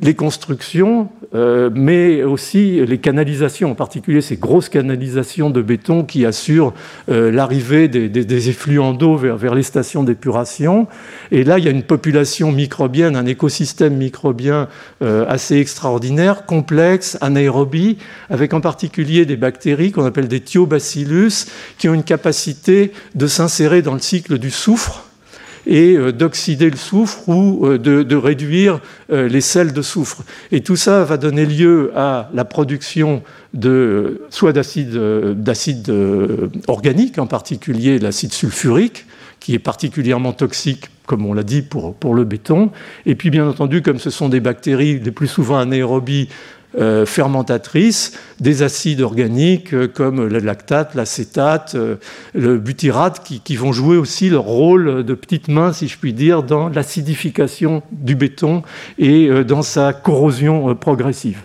les 0.00 0.14
constructions, 0.14 1.10
euh, 1.34 1.68
mais 1.74 2.22
aussi 2.22 2.84
les 2.86 2.98
canalisations, 2.98 3.70
en 3.70 3.74
particulier 3.74 4.22
ces 4.22 4.36
grosses 4.36 4.70
canalisations 4.70 5.50
de 5.50 5.60
béton 5.60 6.04
qui 6.04 6.24
assurent 6.24 6.72
euh, 7.10 7.30
l'arrivée 7.30 7.88
des, 7.88 8.48
effluents 8.48 8.94
d'eau 8.94 9.16
vers, 9.16 9.54
les 9.54 9.62
stations 9.62 10.02
d'épuration. 10.02 10.86
Et 11.30 11.44
là, 11.44 11.58
il 11.58 11.64
y 11.64 11.68
a 11.68 11.70
une 11.70 11.82
population 11.82 12.52
microbienne, 12.52 13.16
un 13.16 13.26
écosystème 13.26 13.96
microbien 13.96 14.68
euh, 15.02 15.26
assez 15.28 15.58
extraordinaire, 15.58 16.46
complexe, 16.46 17.18
anaérobie, 17.20 17.98
avec 18.30 18.54
en 18.54 18.62
particulier 18.62 19.26
des 19.26 19.36
bactéries 19.36 19.92
qu'on 19.92 20.06
appelle 20.06 20.28
des 20.28 20.40
thiobacillus, 20.40 21.46
qui 21.76 21.88
ont 21.90 21.94
une 21.94 22.02
capacité 22.02 22.92
de 23.14 23.26
s'insérer 23.26 23.82
dans 23.82 23.94
le 23.94 24.00
cycle 24.00 24.38
du 24.38 24.50
soufre 24.50 25.11
et 25.66 25.94
euh, 25.96 26.12
d'oxyder 26.12 26.70
le 26.70 26.76
soufre 26.76 27.28
ou 27.28 27.66
euh, 27.66 27.78
de, 27.78 28.16
réduire 28.16 28.80
euh, 29.10 29.28
les 29.28 29.40
sels 29.40 29.72
de 29.72 29.82
soufre. 29.82 30.22
Et 30.50 30.62
tout 30.62 30.76
ça 30.76 31.04
va 31.04 31.16
donner 31.16 31.46
lieu 31.46 31.92
à 31.96 32.30
la 32.34 32.44
production 32.44 33.22
de 33.54 34.22
soit 34.30 34.52
d'acide 34.52 35.92
organique, 36.68 37.18
en 37.18 37.26
particulier 37.26 37.98
l'acide 37.98 38.32
sulfurique, 38.32 39.06
qui 39.40 39.54
est 39.54 39.58
particulièrement 39.58 40.32
toxique, 40.32 40.86
comme 41.06 41.26
on 41.26 41.34
l'a 41.34 41.42
dit, 41.42 41.62
pour, 41.62 41.94
pour 41.94 42.14
le 42.14 42.24
béton. 42.24 42.70
Et 43.06 43.14
puis, 43.14 43.30
bien 43.30 43.46
entendu, 43.46 43.82
comme 43.82 43.98
ce 43.98 44.08
sont 44.08 44.28
des 44.28 44.40
bactéries, 44.40 45.00
les 45.00 45.10
plus 45.10 45.26
souvent 45.26 45.58
anaérobies, 45.58 46.28
euh, 46.78 47.04
fermentatrices 47.04 48.18
des 48.40 48.62
acides 48.62 49.02
organiques 49.02 49.74
euh, 49.74 49.88
comme 49.88 50.26
le 50.26 50.38
lactate, 50.38 50.94
l'acétate, 50.94 51.74
euh, 51.74 51.96
le 52.32 52.56
butyrate, 52.56 53.22
qui, 53.22 53.56
vont 53.56 53.72
jouer 53.72 53.98
aussi 53.98 54.30
leur 54.30 54.44
rôle 54.44 55.04
de 55.04 55.12
petites 55.12 55.48
mains, 55.48 55.74
si 55.74 55.86
je 55.86 55.98
puis 55.98 56.14
dire, 56.14 56.42
dans 56.42 56.70
l'acidification 56.70 57.82
du 57.92 58.14
béton 58.14 58.62
et 58.98 59.28
dans 59.44 59.60
sa 59.60 59.92
corrosion 59.92 60.74
progressive. 60.74 61.42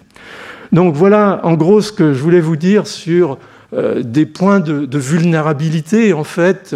Donc 0.72 0.96
voilà 0.96 1.42
en 1.44 1.56
gros 1.56 1.82
ce 1.82 1.92
que 1.92 2.14
je 2.14 2.24
voulais 2.24 2.40
vous 2.40 2.56
dire 2.56 2.88
sur 2.88 3.38
des 3.76 4.26
points 4.26 4.62
de, 4.62 4.86
de 4.86 4.98
vulnérabilité, 4.98 6.14
en 6.14 6.24
fait, 6.24 6.74